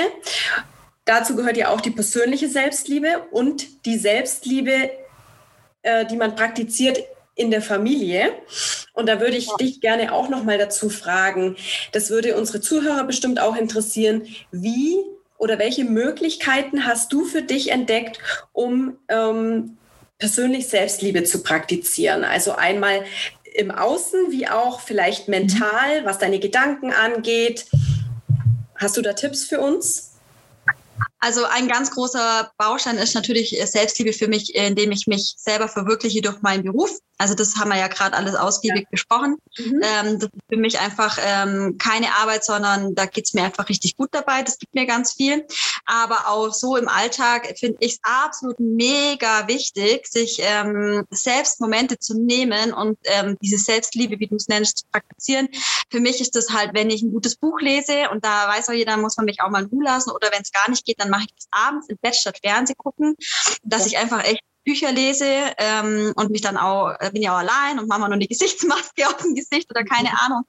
Dazu 1.05 1.35
gehört 1.35 1.57
ja 1.57 1.71
auch 1.71 1.81
die 1.81 1.91
persönliche 1.91 2.49
Selbstliebe 2.49 3.27
und 3.33 3.85
die 3.87 3.99
Selbstliebe 3.99 4.91
äh, 5.83 6.07
die 6.07 6.17
man 6.17 6.35
praktiziert 6.35 7.03
in 7.35 7.51
der 7.51 7.63
Familie. 7.63 8.33
Und 8.93 9.09
da 9.09 9.21
würde 9.21 9.37
ich 9.37 9.49
dich 9.61 9.81
gerne 9.81 10.13
auch 10.13 10.29
noch 10.29 10.45
mal 10.45 10.59
dazu 10.59 10.91
fragen. 10.91 11.57
Das 11.93 12.11
würde 12.11 12.37
unsere 12.37 12.61
Zuhörer 12.61 13.05
bestimmt 13.05 13.41
auch 13.41 13.57
interessieren. 13.57 14.27
Wie 14.51 14.97
oder 15.39 15.59
welche 15.59 15.85
Möglichkeiten 15.85 16.87
hast 16.87 17.13
du 17.13 17.25
für 17.25 17.43
dich 17.43 17.73
entdeckt, 17.73 18.19
um 18.53 18.99
ähm, 19.09 19.77
persönlich 20.19 20.69
Selbstliebe 20.69 21.25
zu 21.25 21.43
praktizieren? 21.43 22.25
Also 22.25 22.53
einmal 22.53 23.05
im 23.55 23.71
Außen 23.71 24.31
wie 24.31 24.49
auch 24.49 24.81
vielleicht 24.81 25.29
mental, 25.29 26.05
was 26.05 26.19
deine 26.19 26.39
Gedanken 26.39 26.93
angeht. 26.93 27.67
Hast 28.77 28.97
du 28.97 29.03
da 29.03 29.15
Tipps 29.15 29.45
für 29.45 29.61
uns? 29.61 30.12
Also 31.25 31.45
ein 31.45 31.69
ganz 31.69 31.93
großer 31.93 32.51
Baustein 32.59 32.99
ist 32.99 33.15
natürlich 33.15 33.57
Selbstliebe 33.65 34.13
für 34.13 34.27
mich, 34.27 34.57
indem 34.57 34.91
ich 34.91 35.07
mich 35.07 35.35
selber 35.39 35.69
verwirkliche 35.69 36.21
durch 36.21 36.43
meinen 36.43 36.65
Beruf. 36.65 36.99
Also 37.23 37.35
das 37.35 37.55
haben 37.55 37.71
wir 37.71 37.79
ja 37.79 37.87
gerade 37.87 38.17
alles 38.17 38.35
ausgiebig 38.35 38.83
ja. 38.83 38.89
besprochen. 38.91 39.37
Mhm. 39.57 39.81
Ähm, 39.81 40.19
das 40.19 40.29
ist 40.29 40.43
für 40.49 40.57
mich 40.57 40.81
einfach 40.81 41.19
ähm, 41.25 41.79
keine 41.79 42.09
Arbeit, 42.17 42.45
sondern 42.45 42.97
da 42.97 43.07
geht's 43.07 43.33
mir 43.33 43.45
einfach 43.45 43.69
richtig 43.69 43.97
gut 43.97 44.09
dabei. 44.11 44.43
Das 44.43 44.59
gibt 44.59 44.75
mir 44.75 44.87
ganz 44.87 45.13
viel. 45.13 45.47
Aber 45.87 46.27
auch 46.27 46.53
so 46.53 46.77
im 46.77 46.89
Alltag 46.89 47.55
finde 47.61 47.77
ich 47.79 47.93
es 47.93 47.99
absolut 48.03 48.59
mega 48.59 49.47
wichtig, 49.47 50.09
sich 50.09 50.41
ähm, 50.41 51.07
selbst 51.11 51.61
Momente 51.61 51.97
zu 51.97 52.19
nehmen 52.19 52.73
und 52.73 52.99
ähm, 53.05 53.39
diese 53.41 53.59
Selbstliebe, 53.59 54.19
wie 54.19 54.27
du 54.27 54.35
es 54.35 54.49
nennst, 54.49 54.79
zu 54.79 54.85
praktizieren. 54.91 55.49
Für 55.91 56.01
mich 56.01 56.21
ist 56.21 56.35
das 56.35 56.51
halt, 56.51 56.75
wenn 56.75 56.91
ich 56.91 57.03
ein 57.03 57.13
gutes 57.13 57.37
Buch 57.37 57.61
lese 57.61 58.11
und 58.11 58.25
da 58.25 58.49
weiß 58.49 58.69
auch 58.69 58.75
jeder, 58.75 58.97
muss 58.97 59.17
man 59.17 59.27
mich 59.27 59.41
auch 59.43 59.51
mal 59.51 59.63
in 59.63 59.69
Ruhe 59.69 59.85
lassen 59.85 60.11
oder 60.11 60.33
wenn 60.33 60.43
es 60.43 60.51
gar 60.51 60.69
nicht 60.69 60.85
geht, 60.85 61.01
dann 61.01 61.11
mache 61.11 61.27
ich 61.29 61.35
das 61.37 61.47
abends 61.53 61.89
im 61.89 61.99
Bett 62.03 62.17
statt 62.17 62.41
Fernseh 62.43 62.75
gucken, 62.75 63.15
dass 63.63 63.87
ich 63.87 63.97
einfach 63.97 64.25
echt 64.25 64.43
Bücher 64.65 64.93
lese 64.93 65.27
ähm, 65.59 66.13
und 66.17 66.31
mich 66.31 66.41
dann 66.41 66.57
auch, 66.57 66.95
äh, 67.01 67.11
bin 67.13 67.23
ja 67.23 67.35
auch 67.35 67.39
allein 67.39 67.79
und 67.79 67.89
mache 67.89 68.01
mal 68.01 68.09
nur 68.09 68.17
eine 68.17 68.27
Gesichtsmaske 68.29 69.07
auf 69.07 69.17
dem 69.19 69.35
Gesicht 69.35 69.71
oder 69.71 69.85
keine 69.85 70.11
mhm. 70.11 70.17
Ahnung 70.21 70.45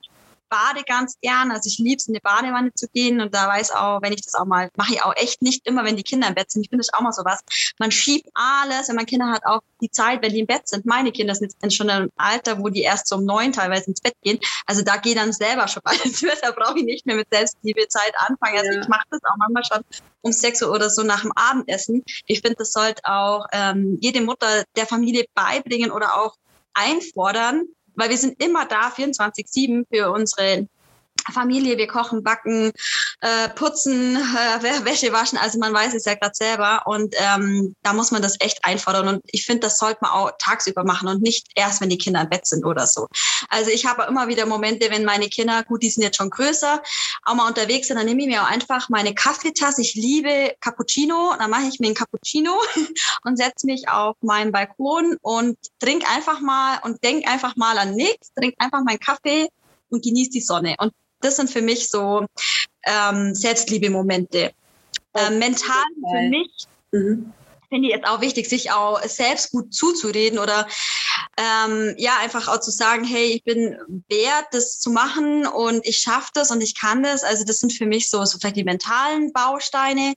bade 0.53 0.83
ganz 0.85 1.17
gern. 1.19 1.49
Also 1.49 1.67
ich 1.67 1.79
liebe 1.79 1.97
es, 1.97 2.07
in 2.07 2.13
die 2.13 2.19
Badewanne 2.19 2.71
zu 2.75 2.87
gehen 2.87 3.21
und 3.21 3.33
da 3.33 3.47
weiß 3.47 3.71
auch, 3.71 4.03
wenn 4.03 4.13
ich 4.13 4.21
das 4.21 4.35
auch 4.35 4.45
mal, 4.45 4.69
mache 4.77 4.93
ich 4.93 5.03
auch 5.03 5.15
echt 5.15 5.41
nicht 5.41 5.65
immer, 5.65 5.83
wenn 5.83 5.97
die 5.97 6.03
Kinder 6.03 6.27
im 6.27 6.35
Bett 6.35 6.51
sind. 6.51 6.61
Ich 6.61 6.69
finde 6.69 6.83
das 6.85 6.93
auch 6.93 7.01
mal 7.01 7.11
sowas. 7.11 7.39
Man 7.79 7.89
schiebt 7.89 8.29
alles, 8.35 8.87
wenn 8.87 8.95
man 8.95 9.07
Kinder 9.07 9.31
hat, 9.31 9.43
auch 9.47 9.61
die 9.81 9.89
Zeit, 9.89 10.21
wenn 10.21 10.31
die 10.31 10.41
im 10.41 10.45
Bett 10.45 10.67
sind. 10.67 10.85
Meine 10.85 11.11
Kinder 11.11 11.33
sind 11.33 11.53
jetzt 11.59 11.75
schon 11.75 11.89
im 11.89 12.11
Alter, 12.17 12.59
wo 12.59 12.69
die 12.69 12.81
erst 12.81 13.07
so 13.07 13.15
um 13.15 13.25
neun 13.25 13.51
teilweise 13.51 13.87
ins 13.87 13.99
Bett 13.99 14.13
gehen. 14.21 14.39
Also 14.67 14.83
da 14.83 14.97
geht 14.97 15.17
dann 15.17 15.33
selber 15.33 15.67
schon 15.67 15.81
alles 15.85 16.21
wird. 16.21 16.37
Da 16.43 16.51
brauche 16.51 16.77
ich 16.77 16.85
nicht 16.85 17.07
mehr 17.07 17.15
mit 17.15 17.27
Selbstliebe 17.31 17.87
Zeit 17.87 18.13
anfangen. 18.17 18.59
Also 18.59 18.71
ja. 18.73 18.81
ich 18.81 18.87
mache 18.87 19.05
das 19.09 19.21
auch 19.23 19.37
manchmal 19.37 19.63
schon 19.63 19.83
um 20.21 20.31
sechs 20.31 20.61
Uhr 20.61 20.71
oder 20.71 20.91
so 20.91 21.01
nach 21.01 21.21
dem 21.21 21.31
Abendessen. 21.35 22.03
Ich 22.27 22.41
finde, 22.41 22.57
das 22.57 22.73
sollte 22.73 23.01
auch 23.05 23.47
ähm, 23.53 23.97
jede 24.01 24.21
Mutter 24.21 24.63
der 24.75 24.85
Familie 24.85 25.25
beibringen 25.33 25.89
oder 25.91 26.15
auch 26.21 26.35
einfordern, 26.75 27.63
weil 27.95 28.09
wir 28.09 28.17
sind 28.17 28.41
immer 28.43 28.65
da 28.65 28.89
24-7 28.89 29.85
für 29.91 30.11
unsere 30.11 30.67
Familie, 31.31 31.77
wir 31.77 31.87
kochen, 31.87 32.23
backen, 32.23 32.71
äh, 33.21 33.49
putzen, 33.49 34.15
äh, 34.61 34.85
Wäsche 34.85 35.13
waschen, 35.13 35.37
also 35.37 35.59
man 35.59 35.73
weiß 35.73 35.93
es 35.93 36.05
ja 36.05 36.15
gerade 36.15 36.35
selber. 36.35 36.81
Und 36.85 37.15
ähm, 37.17 37.75
da 37.83 37.93
muss 37.93 38.11
man 38.11 38.21
das 38.21 38.39
echt 38.41 38.63
einfordern. 38.63 39.07
Und 39.07 39.21
ich 39.27 39.45
finde, 39.45 39.61
das 39.61 39.77
sollte 39.77 39.99
man 40.01 40.11
auch 40.11 40.31
tagsüber 40.39 40.83
machen 40.83 41.07
und 41.07 41.21
nicht 41.21 41.47
erst, 41.55 41.81
wenn 41.81 41.89
die 41.89 41.97
Kinder 41.97 42.21
im 42.21 42.29
Bett 42.29 42.45
sind 42.45 42.65
oder 42.65 42.87
so. 42.87 43.07
Also 43.49 43.71
ich 43.71 43.85
habe 43.85 44.03
immer 44.03 44.27
wieder 44.27 44.45
Momente, 44.45 44.89
wenn 44.89 45.05
meine 45.05 45.29
Kinder, 45.29 45.63
gut, 45.63 45.83
die 45.83 45.89
sind 45.89 46.03
jetzt 46.03 46.17
schon 46.17 46.29
größer, 46.29 46.81
auch 47.25 47.35
mal 47.35 47.47
unterwegs 47.47 47.87
sind, 47.87 47.97
dann 47.97 48.05
nehme 48.05 48.21
ich 48.21 48.27
mir 48.27 48.41
auch 48.41 48.49
einfach 48.49 48.89
meine 48.89 49.13
Kaffeetasse, 49.13 49.81
ich 49.81 49.95
liebe 49.95 50.55
Cappuccino, 50.59 51.33
dann 51.37 51.49
mache 51.49 51.67
ich 51.67 51.79
mir 51.79 51.87
einen 51.87 51.95
Cappuccino 51.95 52.51
und 53.23 53.37
setze 53.37 53.65
mich 53.65 53.87
auf 53.87 54.15
meinen 54.21 54.51
Balkon 54.51 55.17
und 55.21 55.57
trink 55.79 56.03
einfach 56.09 56.39
mal 56.41 56.79
und 56.83 57.03
denk 57.03 57.27
einfach 57.27 57.55
mal 57.55 57.77
an 57.77 57.93
nichts, 57.93 58.33
trink 58.33 58.55
einfach 58.57 58.83
meinen 58.83 58.99
Kaffee 58.99 59.47
und 59.89 60.03
genieße 60.03 60.31
die 60.31 60.41
Sonne. 60.41 60.75
Und 60.79 60.93
das 61.21 61.37
sind 61.37 61.49
für 61.49 61.61
mich 61.61 61.89
so 61.89 62.25
ähm, 62.85 63.33
Selbstliebe-Momente. 63.33 64.51
Äh, 65.15 65.29
mental 65.29 65.83
für 66.11 66.29
mich 66.29 66.67
mhm. 66.91 67.33
Finde 67.73 67.87
ich 67.87 67.95
jetzt 67.95 68.07
auch 68.07 68.21
wichtig, 68.21 68.47
sich 68.47 68.71
auch 68.71 69.01
selbst 69.01 69.51
gut 69.51 69.73
zuzureden 69.73 70.37
oder 70.37 70.67
ähm, 71.37 71.95
ja, 71.97 72.17
einfach 72.21 72.47
auch 72.47 72.59
zu 72.59 72.69
sagen, 72.69 73.03
hey, 73.03 73.31
ich 73.31 73.43
bin 73.43 73.75
wert, 74.09 74.45
das 74.51 74.79
zu 74.79 74.91
machen 74.91 75.47
und 75.47 75.83
ich 75.87 75.97
schaffe 75.97 76.29
das 76.35 76.51
und 76.51 76.61
ich 76.61 76.79
kann 76.79 77.01
das. 77.01 77.23
Also 77.23 77.43
das 77.43 77.59
sind 77.59 77.73
für 77.73 77.87
mich 77.87 78.11
so, 78.11 78.23
so 78.25 78.37
vielleicht 78.37 78.57
die 78.57 78.63
mentalen 78.63 79.33
Bausteine. 79.33 80.13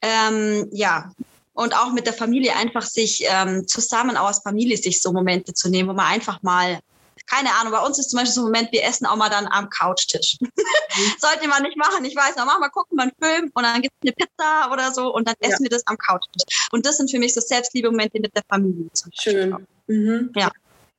Ähm, 0.00 0.66
ja, 0.72 1.12
und 1.52 1.76
auch 1.76 1.92
mit 1.92 2.06
der 2.06 2.14
Familie 2.14 2.56
einfach 2.56 2.86
sich 2.86 3.24
ähm, 3.28 3.68
zusammen 3.68 4.16
auch 4.16 4.28
als 4.28 4.38
Familie 4.38 4.78
sich 4.78 5.02
so 5.02 5.12
Momente 5.12 5.52
zu 5.52 5.68
nehmen, 5.68 5.90
wo 5.90 5.92
man 5.92 6.06
einfach 6.06 6.42
mal 6.42 6.80
keine 7.26 7.54
Ahnung, 7.54 7.72
bei 7.72 7.80
uns 7.80 7.98
ist 7.98 8.10
zum 8.10 8.18
Beispiel 8.18 8.34
so 8.34 8.40
ein 8.42 8.44
Moment, 8.44 8.72
wir 8.72 8.84
essen 8.84 9.06
auch 9.06 9.16
mal 9.16 9.30
dann 9.30 9.46
am 9.46 9.68
Couchtisch. 9.70 10.36
Sollte 11.18 11.48
man 11.48 11.62
nicht 11.62 11.76
machen, 11.76 12.04
ich 12.04 12.16
weiß 12.16 12.36
noch, 12.36 12.46
machen 12.46 12.60
wir 12.60 12.70
gucken 12.70 12.98
wir 12.98 13.02
einen 13.04 13.12
Film 13.20 13.50
und 13.54 13.62
dann 13.62 13.82
gibt 13.82 13.94
es 14.00 14.08
eine 14.08 14.12
Pizza 14.12 14.72
oder 14.72 14.92
so 14.92 15.14
und 15.14 15.26
dann 15.26 15.34
essen 15.40 15.64
ja. 15.64 15.70
wir 15.70 15.70
das 15.70 15.86
am 15.86 15.96
Couchtisch. 15.98 16.68
Und 16.72 16.86
das 16.86 16.96
sind 16.96 17.10
für 17.10 17.18
mich 17.18 17.34
so 17.34 17.40
Selbstliebe-Momente 17.40 18.20
mit 18.20 18.34
der 18.34 18.42
Familie. 18.48 18.88
Schön. 19.12 19.66
Mhm. 19.86 20.32
Ja. 20.34 20.50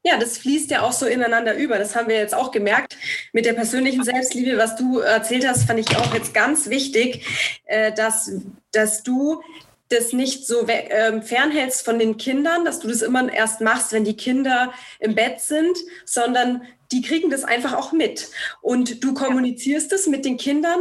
Ja, 0.08 0.20
das 0.20 0.38
fließt 0.38 0.70
ja 0.70 0.84
auch 0.84 0.92
so 0.92 1.08
ineinander 1.08 1.56
über. 1.56 1.80
Das 1.80 1.96
haben 1.96 2.08
wir 2.08 2.16
jetzt 2.16 2.36
auch 2.36 2.52
gemerkt 2.52 2.96
mit 3.34 3.46
der 3.46 3.54
persönlichen 3.54 4.04
Selbstliebe. 4.04 4.56
Was 4.56 4.76
du 4.76 5.00
erzählt 5.00 5.48
hast, 5.48 5.64
fand 5.64 5.80
ich 5.80 5.98
auch 5.98 6.14
jetzt 6.14 6.32
ganz 6.32 6.70
wichtig, 6.70 7.26
äh, 7.64 7.92
dass, 7.92 8.32
dass 8.72 9.02
du 9.02 9.42
das 9.90 10.14
nicht 10.14 10.48
so 10.48 10.68
äh, 10.68 11.22
fernhältst 11.22 11.86
von 11.86 12.00
den 12.00 12.18
Kindern, 12.18 12.66
dass 12.66 12.80
du 12.80 12.88
das 12.88 13.02
immer 13.02 13.32
erst 13.32 13.62
machst, 13.62 13.92
wenn 13.94 14.04
die 14.04 14.18
Kinder 14.18 14.74
im 15.00 15.16
Bett 15.16 15.40
sind, 15.42 15.78
sondern 16.06 16.64
die 16.92 17.02
kriegen 17.02 17.30
das 17.30 17.44
einfach 17.44 17.74
auch 17.74 17.92
mit. 17.92 18.30
Und 18.62 19.04
du 19.04 19.14
kommunizierst 19.14 19.92
es 19.94 20.08
mit 20.08 20.26
den 20.26 20.38
Kindern. 20.38 20.80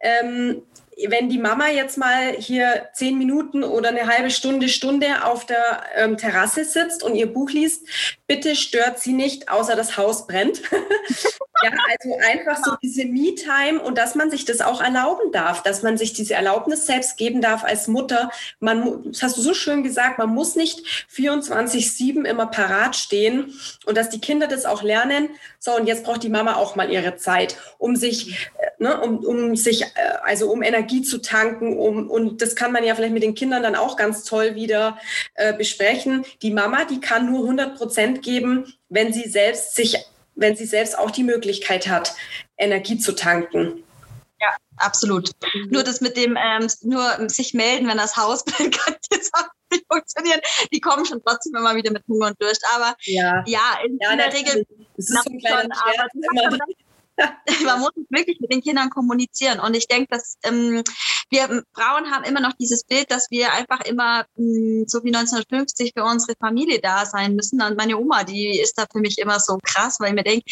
Ähm, 0.00 0.62
wenn 1.08 1.28
die 1.28 1.38
Mama 1.38 1.68
jetzt 1.68 1.98
mal 1.98 2.32
hier 2.38 2.88
zehn 2.94 3.18
Minuten 3.18 3.62
oder 3.62 3.90
eine 3.90 4.06
halbe 4.06 4.30
Stunde, 4.30 4.68
Stunde 4.68 5.24
auf 5.24 5.44
der 5.44 5.82
ähm, 5.94 6.16
Terrasse 6.16 6.64
sitzt 6.64 7.02
und 7.02 7.14
ihr 7.14 7.26
Buch 7.26 7.50
liest, 7.50 7.86
bitte 8.26 8.56
stört 8.56 8.98
sie 8.98 9.12
nicht, 9.12 9.50
außer 9.50 9.76
das 9.76 9.98
Haus 9.98 10.26
brennt. 10.26 10.62
ja, 11.62 11.70
also 11.70 12.18
einfach 12.28 12.62
so 12.62 12.76
diese 12.82 13.04
Me-Time 13.06 13.80
und 13.80 13.96
dass 13.96 14.14
man 14.14 14.30
sich 14.30 14.44
das 14.44 14.60
auch 14.60 14.82
erlauben 14.82 15.32
darf, 15.32 15.62
dass 15.62 15.82
man 15.82 15.96
sich 15.96 16.12
diese 16.12 16.34
Erlaubnis 16.34 16.86
selbst 16.86 17.16
geben 17.16 17.40
darf 17.40 17.64
als 17.64 17.88
Mutter. 17.88 18.30
Man, 18.60 19.04
das 19.04 19.22
hast 19.22 19.38
du 19.38 19.42
so 19.42 19.54
schön 19.54 19.82
gesagt, 19.82 20.18
man 20.18 20.30
muss 20.30 20.54
nicht 20.54 20.80
24-7 21.14 22.24
immer 22.24 22.46
parat 22.46 22.94
stehen 22.96 23.54
und 23.86 23.96
dass 23.96 24.10
die 24.10 24.20
Kinder 24.20 24.48
das 24.48 24.66
auch 24.66 24.82
lernen. 24.82 25.30
So, 25.58 25.74
und 25.74 25.86
jetzt 25.86 26.04
braucht 26.04 26.22
die 26.22 26.28
Mama 26.28 26.56
auch 26.56 26.76
mal 26.76 26.90
ihre 26.90 27.16
Zeit, 27.16 27.56
um 27.78 27.96
sich, 27.96 28.48
äh, 28.58 28.66
ne, 28.78 29.00
um, 29.00 29.18
um 29.24 29.56
sich, 29.56 29.82
äh, 29.82 29.86
also 30.22 30.50
um 30.50 30.62
Energie 30.62 31.02
zu 31.02 31.18
tanken. 31.18 31.78
Um, 31.78 32.10
und 32.10 32.42
das 32.42 32.54
kann 32.54 32.72
man 32.72 32.84
ja 32.84 32.94
vielleicht 32.94 33.14
mit 33.14 33.22
den 33.22 33.34
Kindern 33.34 33.62
dann 33.62 33.76
auch 33.76 33.96
ganz 33.96 34.24
toll 34.24 34.54
wieder 34.54 34.98
äh, 35.34 35.54
besprechen. 35.54 36.24
Die 36.42 36.52
Mama, 36.52 36.84
die 36.84 37.00
kann 37.00 37.30
nur 37.30 37.42
100 37.42 37.76
Prozent 37.76 38.22
geben, 38.22 38.74
wenn 38.88 39.12
sie 39.12 39.28
selbst 39.28 39.74
sich, 39.74 39.96
wenn 40.36 40.56
sie 40.56 40.66
selbst 40.66 40.98
auch 40.98 41.10
die 41.10 41.24
Möglichkeit 41.24 41.88
hat, 41.88 42.14
Energie 42.56 42.98
zu 42.98 43.12
tanken. 43.12 43.82
Ja, 44.40 44.48
absolut. 44.76 45.30
Mhm. 45.54 45.70
Nur 45.70 45.82
das 45.82 46.00
mit 46.00 46.16
dem, 46.16 46.36
ähm, 46.36 46.68
nur 46.82 47.28
sich 47.28 47.54
melden, 47.54 47.88
wenn 47.88 47.96
das 47.96 48.16
Haus 48.16 48.44
brennt, 48.44 48.78
kann 48.78 48.94
jetzt 49.10 49.34
auch 49.34 49.48
nicht 49.72 49.84
funktionieren. 49.90 50.40
Die 50.72 50.80
kommen 50.80 51.04
schon 51.06 51.22
trotzdem 51.24 51.56
immer 51.56 51.74
wieder 51.74 51.90
mit 51.90 52.04
Hunger 52.06 52.28
und 52.28 52.40
Durst. 52.40 52.64
Aber 52.74 52.94
ja, 53.02 53.42
ja 53.46 53.78
in, 53.84 53.98
ja, 54.00 54.12
in 54.12 54.18
der 54.18 54.32
Regel. 54.32 54.66
Das 54.96 55.10
ist 55.10 55.24
so 55.24 55.30
ein 55.30 55.38
kleiner 55.38 55.74
schon, 55.74 56.60
man 57.64 57.80
muss 57.80 57.92
wirklich 58.10 58.40
mit 58.40 58.52
den 58.52 58.62
Kindern 58.62 58.90
kommunizieren. 58.90 59.60
Und 59.60 59.74
ich 59.74 59.88
denke, 59.88 60.08
dass 60.10 60.36
ähm, 60.42 60.82
wir 61.30 61.64
Frauen 61.74 62.10
haben 62.10 62.24
immer 62.24 62.40
noch 62.40 62.52
dieses 62.54 62.84
Bild, 62.84 63.10
dass 63.10 63.30
wir 63.30 63.52
einfach 63.52 63.80
immer 63.80 64.26
mh, 64.36 64.84
so 64.86 65.02
wie 65.02 65.14
1950 65.14 65.92
für 65.96 66.04
unsere 66.04 66.36
Familie 66.38 66.80
da 66.80 67.06
sein 67.06 67.34
müssen. 67.34 67.62
Und 67.62 67.76
meine 67.76 67.98
Oma, 67.98 68.24
die 68.24 68.60
ist 68.60 68.78
da 68.78 68.86
für 68.90 69.00
mich 69.00 69.18
immer 69.18 69.40
so 69.40 69.58
krass, 69.62 69.98
weil 70.00 70.10
ich 70.10 70.14
mir 70.14 70.24
denke, 70.24 70.44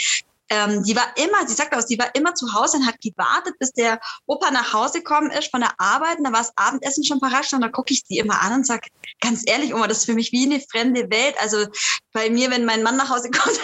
ähm, 0.50 0.82
die 0.84 0.94
war 0.94 1.16
immer, 1.16 1.46
sie 1.48 1.54
sagt 1.54 1.74
aus, 1.74 1.86
die 1.86 1.98
war 1.98 2.14
immer 2.14 2.34
zu 2.34 2.52
Hause 2.52 2.76
und 2.76 2.86
hat 2.86 3.00
gewartet, 3.00 3.54
bis 3.58 3.72
der 3.72 3.98
Opa 4.26 4.50
nach 4.50 4.72
Hause 4.74 4.98
gekommen 4.98 5.30
ist 5.30 5.50
von 5.50 5.60
der 5.60 5.72
Arbeit. 5.78 6.18
Und 6.18 6.24
da 6.24 6.32
war 6.32 6.40
das 6.40 6.52
Abendessen 6.56 7.04
schon 7.04 7.20
parat 7.20 7.50
und 7.52 7.62
da 7.62 7.68
gucke 7.68 7.94
ich 7.94 8.02
sie 8.06 8.18
immer 8.18 8.40
an 8.42 8.52
und 8.52 8.66
sage, 8.66 8.88
ganz 9.20 9.42
ehrlich, 9.46 9.74
Oma, 9.74 9.86
das 9.86 9.98
ist 9.98 10.04
für 10.04 10.14
mich 10.14 10.32
wie 10.32 10.44
eine 10.44 10.60
fremde 10.60 11.10
Welt. 11.10 11.34
Also 11.40 11.66
bei 12.12 12.28
mir, 12.30 12.50
wenn 12.50 12.64
mein 12.64 12.82
Mann 12.82 12.96
nach 12.96 13.08
Hause 13.08 13.30
kommt, 13.36 13.58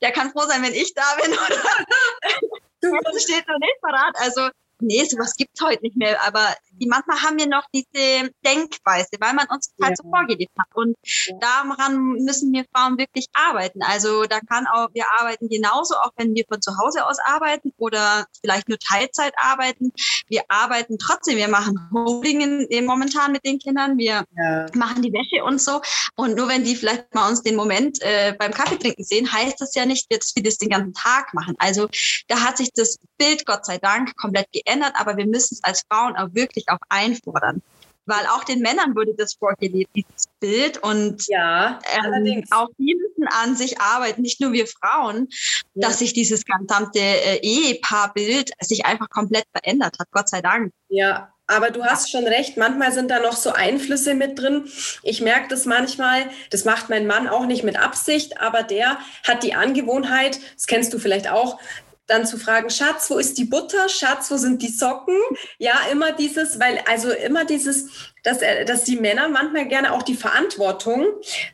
der 0.00 0.12
kann 0.12 0.30
froh 0.32 0.46
sein, 0.46 0.62
wenn 0.62 0.74
ich 0.74 0.94
da 0.94 1.02
bin. 1.22 1.32
Oder 1.32 3.10
du 3.12 3.18
steht 3.18 3.46
noch 3.48 3.58
nicht 3.58 3.80
parat. 3.80 4.14
Also 4.18 4.48
nee, 4.80 5.04
sowas 5.04 5.34
gibt's 5.36 5.60
heute 5.62 5.82
nicht 5.82 5.96
mehr. 5.96 6.20
Aber 6.26 6.54
die 6.72 6.86
manchmal 6.86 7.22
haben 7.22 7.38
wir 7.38 7.46
noch 7.46 7.64
diese 7.74 8.30
Denkweise, 8.44 9.10
weil 9.20 9.34
man 9.34 9.46
uns 9.48 9.72
halt 9.82 9.90
ja. 9.90 9.96
so 9.96 10.08
vorgelebt 10.08 10.52
hat. 10.58 10.68
Und 10.74 10.96
ja. 11.04 11.36
daran 11.40 12.12
müssen 12.24 12.52
wir 12.52 12.64
Frauen 12.74 12.98
wirklich 12.98 13.26
arbeiten. 13.32 13.82
Also 13.82 14.24
da 14.24 14.40
kann 14.40 14.66
auch, 14.66 14.88
wir 14.92 15.04
arbeiten 15.18 15.48
genauso, 15.48 15.94
auch 15.96 16.12
wenn 16.16 16.34
wir 16.34 16.44
von 16.48 16.60
zu 16.60 16.76
Hause 16.78 17.06
aus 17.06 17.18
arbeiten 17.24 17.72
oder 17.78 18.26
vielleicht 18.40 18.68
nur 18.68 18.78
Teilzeit 18.78 19.34
arbeiten. 19.36 19.92
Wir 20.28 20.42
arbeiten 20.48 20.98
trotzdem, 20.98 21.36
wir 21.36 21.48
machen 21.48 21.78
Homeschooling 21.92 22.84
momentan 22.84 23.32
mit 23.32 23.44
den 23.44 23.58
Kindern, 23.58 23.96
wir 23.98 24.24
ja. 24.36 24.66
machen 24.74 25.02
die 25.02 25.12
Wäsche 25.12 25.44
und 25.44 25.60
so. 25.60 25.80
Und 26.16 26.36
nur 26.36 26.48
wenn 26.48 26.64
die 26.64 26.76
vielleicht 26.76 27.14
mal 27.14 27.28
uns 27.28 27.42
den 27.42 27.56
Moment 27.56 28.00
äh, 28.02 28.34
beim 28.38 28.52
Kaffee 28.52 28.76
trinken 28.76 29.04
sehen, 29.04 29.30
heißt 29.30 29.60
das 29.60 29.74
ja 29.74 29.86
nicht, 29.86 30.12
dass 30.12 30.34
wir 30.34 30.42
das 30.42 30.58
den 30.58 30.70
ganzen 30.70 30.94
Tag 30.94 31.32
machen. 31.34 31.54
Also 31.58 31.88
da 32.28 32.40
hat 32.40 32.58
sich 32.58 32.70
das 32.74 32.98
Bild, 33.18 33.46
Gott 33.46 33.64
sei 33.64 33.78
Dank, 33.78 34.16
komplett 34.16 34.50
geändert, 34.52 34.65
aber 34.94 35.16
wir 35.16 35.26
müssen 35.26 35.54
es 35.54 35.64
als 35.64 35.82
Frauen 35.90 36.16
auch 36.16 36.28
wirklich 36.32 36.68
auch 36.68 36.78
einfordern. 36.88 37.62
Weil 38.08 38.24
auch 38.26 38.44
den 38.44 38.60
Männern 38.60 38.94
wurde 38.94 39.14
das 39.18 39.34
vorgelebt, 39.34 39.90
dieses 39.96 40.28
Bild. 40.38 40.78
Und 40.78 41.26
ja, 41.26 41.80
ähm, 41.92 42.44
auch 42.52 42.68
die 42.78 42.94
müssen 42.94 43.26
an 43.42 43.56
sich 43.56 43.80
arbeiten, 43.80 44.22
nicht 44.22 44.40
nur 44.40 44.52
wir 44.52 44.66
Frauen, 44.68 45.26
ja. 45.74 45.88
dass 45.88 45.98
sich 45.98 46.12
dieses 46.12 46.44
gesamte 46.44 47.00
äh, 47.00 47.40
Ehepaarbild 47.42 48.52
sich 48.60 48.86
einfach 48.86 49.10
komplett 49.10 49.44
verändert 49.52 49.96
hat, 49.98 50.06
Gott 50.12 50.28
sei 50.28 50.40
Dank. 50.40 50.72
Ja, 50.88 51.32
aber 51.48 51.70
du 51.70 51.84
hast 51.84 52.10
schon 52.10 52.26
recht, 52.26 52.56
manchmal 52.56 52.92
sind 52.92 53.10
da 53.10 53.20
noch 53.20 53.34
so 53.34 53.52
Einflüsse 53.52 54.14
mit 54.14 54.38
drin. 54.38 54.64
Ich 55.02 55.20
merke 55.20 55.48
das 55.48 55.64
manchmal, 55.64 56.28
das 56.50 56.64
macht 56.64 56.90
mein 56.90 57.06
Mann 57.06 57.28
auch 57.28 57.46
nicht 57.46 57.62
mit 57.62 57.78
Absicht, 57.78 58.40
aber 58.40 58.64
der 58.64 58.98
hat 59.24 59.44
die 59.44 59.54
Angewohnheit, 59.54 60.40
das 60.54 60.66
kennst 60.66 60.92
du 60.92 60.98
vielleicht 60.98 61.30
auch, 61.30 61.60
dann 62.06 62.26
zu 62.26 62.38
fragen, 62.38 62.70
Schatz, 62.70 63.10
wo 63.10 63.18
ist 63.18 63.36
die 63.38 63.44
Butter? 63.44 63.88
Schatz, 63.88 64.30
wo 64.30 64.36
sind 64.36 64.62
die 64.62 64.68
Socken? 64.68 65.16
Ja, 65.58 65.74
immer 65.90 66.12
dieses, 66.12 66.60
weil, 66.60 66.80
also 66.88 67.10
immer 67.10 67.44
dieses, 67.44 67.88
dass, 68.22 68.38
dass 68.66 68.84
die 68.84 68.96
Männer 68.96 69.28
manchmal 69.28 69.66
gerne 69.66 69.92
auch 69.92 70.02
die 70.02 70.14
Verantwortung 70.14 71.06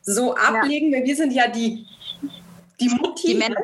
so 0.03 0.35
ablegen, 0.35 0.93
ja. 0.93 0.99
weil 0.99 1.07
wir 1.07 1.17
sind 1.17 1.33
ja 1.33 1.49
die, 1.49 1.87
die 2.81 2.89
Mutti, 2.89 3.29
die, 3.29 3.35
Männer, 3.35 3.61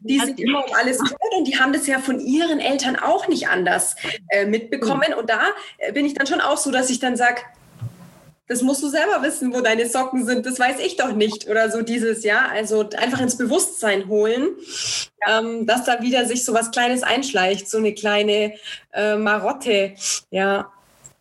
die 0.00 0.20
sich 0.20 0.38
immer 0.38 0.64
um 0.64 0.74
alles 0.74 0.98
kümmert 0.98 1.34
und 1.38 1.44
die 1.46 1.58
haben 1.58 1.72
das 1.72 1.86
ja 1.86 1.98
von 1.98 2.20
ihren 2.20 2.60
Eltern 2.60 2.96
auch 2.96 3.26
nicht 3.28 3.48
anders 3.48 3.96
äh, 4.28 4.46
mitbekommen. 4.46 5.14
Und 5.14 5.30
da 5.30 5.48
äh, 5.78 5.92
bin 5.92 6.04
ich 6.04 6.14
dann 6.14 6.26
schon 6.26 6.40
auch 6.40 6.58
so, 6.58 6.70
dass 6.70 6.90
ich 6.90 7.00
dann 7.00 7.16
sage, 7.16 7.40
das 8.48 8.62
musst 8.62 8.82
du 8.82 8.88
selber 8.88 9.22
wissen, 9.22 9.52
wo 9.52 9.60
deine 9.60 9.88
Socken 9.88 10.24
sind, 10.24 10.46
das 10.46 10.58
weiß 10.58 10.80
ich 10.80 10.96
doch 10.96 11.12
nicht 11.12 11.48
oder 11.48 11.70
so 11.70 11.82
dieses 11.82 12.24
Jahr. 12.24 12.50
Also 12.50 12.88
einfach 12.96 13.20
ins 13.20 13.36
Bewusstsein 13.36 14.08
holen, 14.08 14.48
ähm, 15.26 15.66
dass 15.66 15.84
da 15.84 16.02
wieder 16.02 16.24
sich 16.24 16.44
so 16.44 16.54
was 16.54 16.70
Kleines 16.70 17.02
einschleicht, 17.02 17.68
so 17.68 17.78
eine 17.78 17.94
kleine 17.94 18.54
äh, 18.92 19.16
Marotte, 19.16 19.94
ja. 20.30 20.72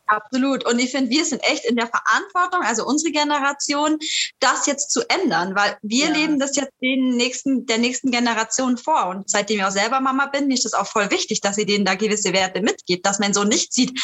Absolut. 0.09 0.65
Und 0.65 0.79
ich 0.79 0.91
finde, 0.91 1.09
wir 1.09 1.25
sind 1.25 1.43
echt 1.43 1.65
in 1.65 1.75
der 1.75 1.87
Verantwortung, 1.87 2.61
also 2.61 2.85
unsere 2.85 3.11
Generation, 3.11 3.97
das 4.39 4.65
jetzt 4.65 4.89
zu 4.91 5.01
ändern, 5.09 5.53
weil 5.53 5.77
wir 5.81 6.05
ja. 6.05 6.13
leben 6.13 6.39
das 6.39 6.55
jetzt 6.55 6.71
den 6.81 7.17
nächsten, 7.17 7.65
der 7.65 7.77
nächsten 7.77 8.09
Generation 8.09 8.77
vor. 8.77 9.07
Und 9.07 9.29
seitdem 9.29 9.59
ich 9.59 9.65
auch 9.65 9.71
selber 9.71 9.99
Mama 9.99 10.27
bin, 10.27 10.49
ist 10.49 10.63
das 10.63 10.73
auch 10.73 10.87
voll 10.87 11.11
wichtig, 11.11 11.41
dass 11.41 11.57
sie 11.57 11.65
denen 11.65 11.83
da 11.83 11.95
gewisse 11.95 12.31
Werte 12.31 12.61
mitgibt, 12.61 13.05
dass 13.05 13.19
man 13.19 13.33
so 13.33 13.43
nicht 13.43 13.73
sieht. 13.73 13.99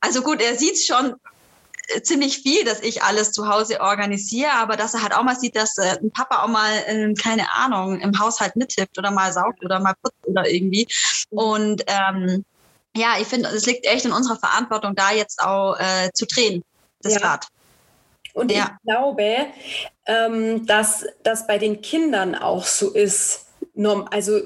Also 0.00 0.22
gut, 0.22 0.40
er 0.40 0.54
sieht 0.54 0.78
schon 0.78 1.06
äh, 1.10 1.16
ziemlich 2.02 2.38
viel, 2.38 2.64
dass 2.64 2.80
ich 2.80 3.02
alles 3.02 3.32
zu 3.32 3.48
Hause 3.48 3.80
organisiere, 3.80 4.52
aber 4.52 4.76
dass 4.76 4.94
er 4.94 5.02
halt 5.02 5.14
auch 5.14 5.22
mal 5.22 5.38
sieht, 5.38 5.56
dass 5.56 5.78
äh, 5.78 5.98
ein 6.00 6.10
Papa 6.10 6.42
auch 6.42 6.48
mal, 6.48 6.70
äh, 6.86 7.14
keine 7.14 7.52
Ahnung, 7.54 8.00
im 8.00 8.18
Haushalt 8.18 8.56
mithilft 8.56 8.98
oder 8.98 9.10
mal 9.10 9.32
saugt 9.32 9.64
oder 9.64 9.80
mal 9.80 9.94
putzt 10.02 10.16
oder 10.24 10.48
irgendwie. 10.48 10.86
Mhm. 11.30 11.38
Und 11.38 11.84
ähm, 11.86 12.44
ja, 12.96 13.14
ich 13.20 13.26
finde, 13.26 13.48
es 13.50 13.66
liegt 13.66 13.86
echt 13.86 14.04
in 14.04 14.12
unserer 14.12 14.38
Verantwortung, 14.38 14.94
da 14.94 15.12
jetzt 15.12 15.40
auch 15.40 15.78
äh, 15.78 16.10
zu 16.12 16.26
drehen, 16.26 16.62
das 17.02 17.14
ja. 17.14 17.20
Rad. 17.20 17.46
Und 18.34 18.52
ja. 18.52 18.76
ich 18.76 18.90
glaube, 18.90 19.46
ähm, 20.06 20.66
dass 20.66 21.06
das 21.22 21.46
bei 21.46 21.58
den 21.58 21.80
Kindern 21.80 22.34
auch 22.34 22.64
so 22.64 22.92
ist. 22.92 23.46
Also 24.10 24.40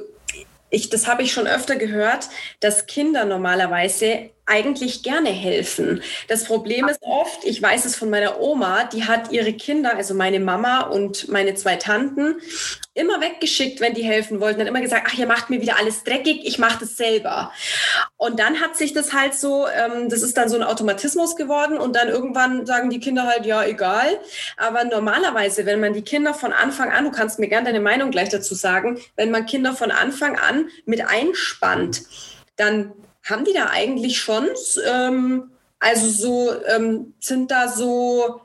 ich, 0.70 0.88
das 0.88 1.07
habe 1.07 1.22
ich 1.22 1.33
schon 1.33 1.46
öfter 1.46 1.76
gehört, 1.76 2.28
dass 2.61 2.87
Kinder 2.87 3.24
normalerweise 3.24 4.31
eigentlich 4.44 5.02
gerne 5.02 5.31
helfen. 5.31 6.02
Das 6.28 6.44
Problem 6.44 6.88
ist 6.88 7.00
oft, 7.02 7.44
ich 7.44 7.62
weiß 7.62 7.85
es 7.85 7.96
von 7.96 8.11
meiner 8.11 8.40
Oma, 8.40 8.85
die 8.85 9.05
hat 9.05 9.31
ihre 9.31 9.52
Kinder, 9.52 9.96
also 9.96 10.14
meine 10.14 10.40
Mama 10.40 10.81
und 10.81 11.28
meine 11.28 11.55
zwei 11.55 11.76
Tanten, 11.76 12.37
immer 12.94 13.20
weggeschickt, 13.20 13.81
wenn 13.81 13.94
die 13.94 14.02
helfen 14.02 14.40
wollten. 14.40 14.61
Hat 14.61 14.68
immer 14.68 14.81
gesagt, 14.81 15.07
ach, 15.09 15.16
ihr 15.16 15.26
macht 15.26 15.48
mir 15.48 15.61
wieder 15.61 15.78
alles 15.78 16.02
dreckig, 16.02 16.40
ich 16.44 16.59
mache 16.59 16.81
das 16.81 16.96
selber. 16.96 17.52
Und 18.16 18.40
dann 18.40 18.61
hat 18.61 18.76
sich 18.76 18.92
das 18.92 19.12
halt 19.12 19.35
so, 19.35 19.66
ähm, 19.68 20.09
das 20.09 20.22
ist 20.22 20.37
dann 20.37 20.48
so 20.48 20.57
ein 20.57 20.62
Automatismus 20.62 21.37
geworden 21.37 21.78
und 21.78 21.94
dann 21.94 22.09
irgendwann 22.09 22.66
sagen 22.66 22.90
die 22.90 23.00
Kinder 23.00 23.26
halt, 23.26 23.46
ja, 23.46 23.64
egal. 23.64 24.18
Aber 24.57 24.85
normalerweise, 24.85 25.66
wenn 25.66 25.81
man 25.81 25.94
die 25.94 26.02
Kinder 26.02 26.35
von 26.35 26.52
Anfang 26.52 26.90
an, 26.90 27.05
du 27.05 27.11
kannst 27.12 27.38
mir 27.38 27.48
gerne 27.48 27.66
deine 27.66 27.81
Meinung 27.81 28.11
gleich 28.11 28.28
dazu 28.28 28.55
sagen, 28.55 28.98
wenn 29.16 29.31
man 29.31 29.46
Kinder 29.46 29.72
von 29.72 29.90
Anfang 29.90 30.37
an 30.37 30.68
mit 30.85 31.00
einspannt, 31.00 32.02
dann 32.57 32.92
haben 33.24 33.44
die 33.44 33.52
da 33.52 33.70
eigentlich 33.70 34.18
schon, 34.18 34.48
ähm, 34.88 35.50
also 35.78 36.08
so, 36.08 36.52
ähm, 36.74 37.14
sind 37.20 37.50
da 37.50 37.68
so, 37.68 38.40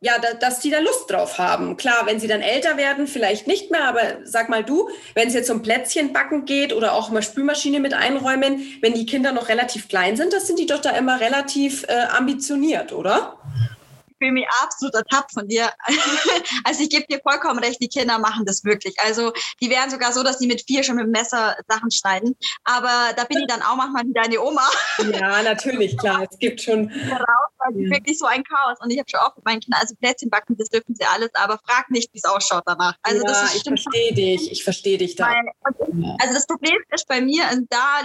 ja, 0.00 0.14
da, 0.18 0.34
dass 0.34 0.58
die 0.58 0.70
da 0.70 0.80
Lust 0.80 1.10
drauf 1.10 1.38
haben. 1.38 1.76
Klar, 1.76 2.06
wenn 2.06 2.18
sie 2.18 2.26
dann 2.26 2.40
älter 2.40 2.76
werden, 2.76 3.06
vielleicht 3.06 3.46
nicht 3.46 3.70
mehr, 3.70 3.86
aber 3.86 4.00
sag 4.24 4.48
mal 4.48 4.64
du, 4.64 4.88
wenn 5.14 5.28
es 5.28 5.34
jetzt 5.34 5.50
um 5.50 5.62
Plätzchen 5.62 6.12
backen 6.12 6.44
geht 6.44 6.72
oder 6.72 6.94
auch 6.94 7.10
mal 7.10 7.22
Spülmaschine 7.22 7.78
mit 7.78 7.94
einräumen, 7.94 8.62
wenn 8.80 8.94
die 8.94 9.06
Kinder 9.06 9.32
noch 9.32 9.48
relativ 9.48 9.88
klein 9.88 10.16
sind, 10.16 10.32
das 10.32 10.48
sind 10.48 10.58
die 10.58 10.66
doch 10.66 10.80
da 10.80 10.90
immer 10.90 11.20
relativ 11.20 11.84
äh, 11.88 12.06
ambitioniert, 12.10 12.92
oder? 12.92 13.38
Fühle 14.22 14.32
mich 14.32 14.46
absolut 14.62 14.94
ertappt 14.94 15.32
von 15.32 15.48
dir. 15.48 15.70
also 16.64 16.82
ich 16.82 16.90
gebe 16.90 17.06
dir 17.06 17.20
vollkommen 17.20 17.58
recht, 17.58 17.82
die 17.82 17.88
Kinder 17.88 18.18
machen 18.18 18.44
das 18.46 18.64
wirklich. 18.64 18.94
Also 19.00 19.32
die 19.60 19.68
wären 19.68 19.90
sogar 19.90 20.12
so, 20.12 20.22
dass 20.22 20.38
sie 20.38 20.46
mit 20.46 20.62
vier 20.66 20.84
schon 20.84 20.96
mit 20.96 21.06
dem 21.06 21.10
Messer 21.10 21.56
Sachen 21.68 21.90
schneiden. 21.90 22.36
Aber 22.64 23.12
da 23.16 23.24
bin 23.24 23.38
ich 23.38 23.46
dann 23.48 23.62
auch 23.62 23.76
manchmal 23.76 24.04
wie 24.04 24.12
deine 24.12 24.40
Oma. 24.40 24.68
ja, 24.98 25.42
natürlich, 25.42 25.98
klar. 25.98 26.26
Es 26.30 26.38
gibt 26.38 26.62
schon. 26.62 26.88
Raus, 27.10 27.52
also 27.58 27.78
ja. 27.78 27.90
wirklich 27.90 28.18
so 28.18 28.26
ein 28.26 28.44
Chaos. 28.44 28.78
Und 28.80 28.90
ich 28.90 28.98
habe 28.98 29.08
schon 29.08 29.20
oft 29.20 29.36
mit 29.36 29.44
meinen 29.44 29.60
Kindern, 29.60 29.80
also 29.80 29.94
Plätzchen 29.96 30.30
backen, 30.30 30.56
das 30.56 30.68
dürfen 30.68 30.94
sie 30.94 31.04
alles, 31.04 31.30
aber 31.34 31.58
frag 31.66 31.90
nicht, 31.90 32.12
wie 32.12 32.18
es 32.18 32.24
ausschaut 32.24 32.62
danach. 32.66 32.94
Also 33.02 33.22
ja, 33.22 33.24
das 33.24 33.42
ist 33.42 33.56
ich 33.56 33.62
verstehe 33.64 34.14
dich, 34.14 34.52
ich 34.52 34.64
verstehe 34.64 34.98
dich 34.98 35.16
da. 35.16 35.26
Weil, 35.26 36.16
also 36.20 36.34
das 36.34 36.46
Problem 36.46 36.76
ist 36.90 37.08
bei 37.08 37.20
mir, 37.20 37.44
und 37.52 37.66
da 37.72 38.02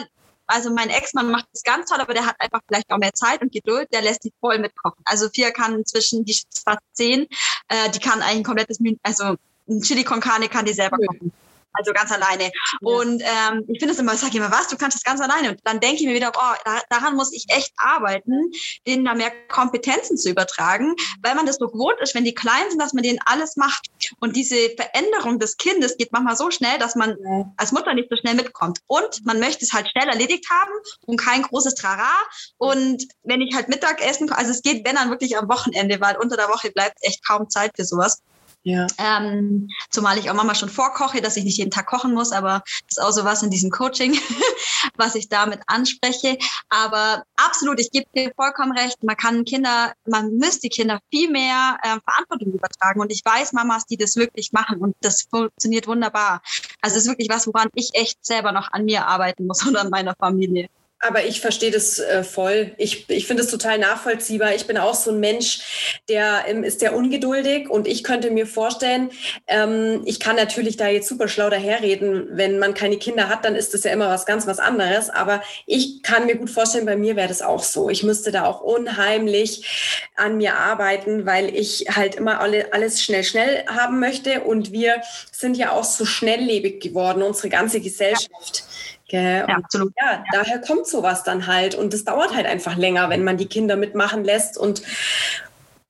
also 0.47 0.71
mein 0.73 0.89
Ex-Mann 0.89 1.29
macht 1.29 1.47
das 1.53 1.63
ganz 1.63 1.89
toll, 1.89 1.99
aber 1.99 2.13
der 2.13 2.25
hat 2.25 2.35
einfach 2.39 2.61
vielleicht 2.67 2.91
auch 2.91 2.97
mehr 2.97 3.13
Zeit 3.13 3.41
und 3.41 3.51
Geduld. 3.51 3.87
Der 3.93 4.01
lässt 4.01 4.23
die 4.23 4.33
voll 4.39 4.59
mitkochen. 4.59 5.01
Also 5.05 5.29
vier 5.29 5.51
kann 5.51 5.75
inzwischen, 5.75 6.25
die 6.25 6.31
ist 6.31 6.47
fast 6.63 6.79
zehn, 6.93 7.27
äh, 7.67 7.89
die 7.91 7.99
kann 7.99 8.21
eigentlich 8.21 8.37
ein 8.37 8.43
komplettes, 8.43 8.79
also 9.03 9.35
ein 9.69 9.81
Chili 9.81 10.03
con 10.03 10.21
Carne 10.21 10.47
kann 10.47 10.65
die 10.65 10.73
selber 10.73 10.97
kochen 10.97 11.31
also 11.73 11.93
ganz 11.93 12.11
alleine. 12.11 12.45
Ja. 12.45 12.51
Und 12.81 13.21
ähm, 13.21 13.65
ich 13.67 13.79
finde 13.79 13.93
es 13.93 13.99
immer, 13.99 14.13
ich 14.13 14.19
sage 14.19 14.37
immer, 14.37 14.51
was, 14.51 14.67
du 14.67 14.77
kannst 14.77 14.95
das 14.95 15.03
ganz 15.03 15.21
alleine. 15.21 15.51
Und 15.51 15.59
dann 15.63 15.79
denke 15.79 15.97
ich 15.97 16.05
mir 16.05 16.13
wieder, 16.13 16.31
oh, 16.35 16.71
daran 16.89 17.15
muss 17.15 17.33
ich 17.33 17.45
echt 17.49 17.71
arbeiten, 17.77 18.51
denen 18.85 19.05
da 19.05 19.13
mehr 19.13 19.31
Kompetenzen 19.47 20.17
zu 20.17 20.29
übertragen, 20.29 20.95
weil 21.21 21.35
man 21.35 21.45
das 21.45 21.57
so 21.57 21.67
gewohnt 21.67 21.99
ist, 22.01 22.15
wenn 22.15 22.23
die 22.23 22.33
klein 22.33 22.69
sind, 22.69 22.81
dass 22.81 22.93
man 22.93 23.03
denen 23.03 23.19
alles 23.25 23.55
macht. 23.55 23.87
Und 24.19 24.35
diese 24.35 24.55
Veränderung 24.75 25.39
des 25.39 25.57
Kindes 25.57 25.97
geht 25.97 26.11
manchmal 26.11 26.35
so 26.35 26.51
schnell, 26.51 26.77
dass 26.79 26.95
man 26.95 27.15
ja. 27.23 27.51
als 27.57 27.71
Mutter 27.71 27.93
nicht 27.93 28.09
so 28.09 28.17
schnell 28.17 28.35
mitkommt. 28.35 28.79
Und 28.87 29.25
man 29.25 29.39
möchte 29.39 29.65
es 29.65 29.73
halt 29.73 29.89
schnell 29.89 30.07
erledigt 30.07 30.45
haben 30.49 30.71
und 31.05 31.17
kein 31.17 31.43
großes 31.43 31.75
Trara. 31.75 32.11
Und 32.57 33.07
wenn 33.23 33.41
ich 33.41 33.55
halt 33.55 33.69
Mittagessen, 33.69 34.31
also 34.31 34.51
es 34.51 34.61
geht, 34.61 34.85
wenn 34.85 34.95
dann 34.95 35.09
wirklich 35.09 35.37
am 35.37 35.49
Wochenende, 35.49 35.99
weil 36.01 36.17
unter 36.17 36.37
der 36.37 36.49
Woche 36.49 36.71
bleibt 36.71 36.97
echt 37.01 37.25
kaum 37.25 37.49
Zeit 37.49 37.71
für 37.75 37.85
sowas. 37.85 38.21
Ja. 38.67 38.85
Ähm, 38.97 39.69
zumal 39.89 40.17
ich 40.17 40.29
auch 40.29 40.33
Mama 40.33 40.53
schon 40.53 40.67
vorkoche, 40.67 41.21
dass 41.21 41.37
ich 41.37 41.45
nicht 41.45 41.57
jeden 41.57 41.71
Tag 41.71 41.85
kochen 41.85 42.13
muss, 42.13 42.33
aber 42.33 42.63
das 42.89 42.97
ist 42.97 43.01
auch 43.01 43.13
so 43.13 43.23
was 43.23 43.41
in 43.41 43.49
diesem 43.49 43.71
Coaching, 43.71 44.13
was 44.97 45.15
ich 45.15 45.29
damit 45.29 45.61
anspreche. 45.67 46.37
Aber 46.67 47.23
absolut, 47.37 47.79
ich 47.79 47.91
gebe 47.91 48.07
dir 48.13 48.33
vollkommen 48.35 48.77
recht. 48.77 49.01
Man 49.03 49.15
kann 49.15 49.45
Kinder, 49.45 49.93
man 50.05 50.35
müsste 50.35 50.67
Kinder 50.67 50.99
viel 51.09 51.31
mehr 51.31 51.77
äh, 51.81 51.97
Verantwortung 52.03 52.51
übertragen. 52.51 52.99
Und 52.99 53.09
ich 53.09 53.21
weiß 53.23 53.53
Mamas, 53.53 53.85
die 53.85 53.95
das 53.95 54.17
wirklich 54.17 54.51
machen 54.51 54.79
und 54.79 54.97
das 54.99 55.27
funktioniert 55.31 55.87
wunderbar. 55.87 56.41
Also 56.81 56.97
es 56.97 57.03
ist 57.03 57.07
wirklich 57.07 57.29
was, 57.29 57.47
woran 57.47 57.69
ich 57.73 57.91
echt 57.93 58.17
selber 58.25 58.51
noch 58.51 58.73
an 58.73 58.83
mir 58.83 59.07
arbeiten 59.07 59.47
muss 59.47 59.63
und 59.65 59.77
an 59.77 59.89
meiner 59.89 60.13
Familie. 60.19 60.67
Aber 60.99 61.25
ich 61.25 61.41
verstehe 61.41 61.69
das 61.69 61.99
äh, 61.99 62.23
voll. 62.23 62.71
Ich, 62.77 63.07
ich 63.09 63.27
finde 63.27 63.43
es 63.43 63.51
total 63.51 63.77
nachvollziehbar. 63.77 64.55
Ich 64.55 64.65
bin 64.65 64.79
auch 64.79 64.95
so 64.95 65.11
ein 65.11 65.19
Mensch, 65.19 66.01
der 66.09 66.45
ähm, 66.47 66.63
ist 66.63 66.79
sehr 66.79 66.95
ungeduldig 66.95 67.69
und 67.69 67.87
ich 67.87 68.03
könnte 68.03 68.31
mir 68.31 68.47
vorstellen, 68.47 69.11
ähm, 69.45 70.01
ich 70.05 70.19
kann 70.19 70.35
natürlich 70.35 70.75
da 70.75 70.87
jetzt 70.87 71.07
super 71.07 71.27
schlau 71.27 71.51
daherreden. 71.51 72.29
Wenn 72.31 72.57
man 72.57 72.73
keine 72.73 72.97
Kinder 72.97 73.29
hat, 73.29 73.45
dann 73.45 73.55
ist 73.55 73.75
das 73.75 73.83
ja 73.83 73.91
immer 73.91 74.09
was 74.09 74.25
ganz 74.25 74.47
was 74.47 74.57
anderes. 74.57 75.11
Aber 75.11 75.43
ich 75.67 76.01
kann 76.01 76.25
mir 76.25 76.35
gut 76.35 76.49
vorstellen, 76.49 76.87
bei 76.87 76.97
mir 76.97 77.15
wäre 77.15 77.27
das 77.27 77.43
auch 77.43 77.63
so. 77.63 77.91
Ich 77.91 78.01
müsste 78.01 78.31
da 78.31 78.45
auch 78.45 78.61
unheimlich 78.61 80.09
an 80.15 80.37
mir 80.37 80.55
arbeiten, 80.55 81.27
weil 81.27 81.55
ich 81.55 81.85
halt 81.95 82.15
immer 82.15 82.41
alle, 82.41 82.73
alles 82.73 83.03
schnell, 83.03 83.23
schnell 83.23 83.65
haben 83.67 83.99
möchte. 83.99 84.41
Und 84.41 84.71
wir 84.71 85.03
sind 85.31 85.57
ja 85.57 85.73
auch 85.73 85.83
so 85.83 86.05
schnelllebig 86.05 86.81
geworden, 86.81 87.21
unsere 87.21 87.49
ganze 87.49 87.81
Gesellschaft. 87.81 88.29
Ja. 88.31 88.66
Gell? 89.07 89.45
Ja, 89.47 89.55
absolut. 89.55 89.93
Ja, 90.01 90.23
daher 90.31 90.59
kommt 90.59 90.87
sowas 90.87 91.23
dann 91.23 91.47
halt. 91.47 91.75
Und 91.75 91.93
es 91.93 92.03
dauert 92.03 92.35
halt 92.35 92.45
einfach 92.45 92.75
länger, 92.75 93.09
wenn 93.09 93.23
man 93.23 93.37
die 93.37 93.47
Kinder 93.47 93.75
mitmachen 93.75 94.23
lässt. 94.23 94.57
Und 94.57 94.81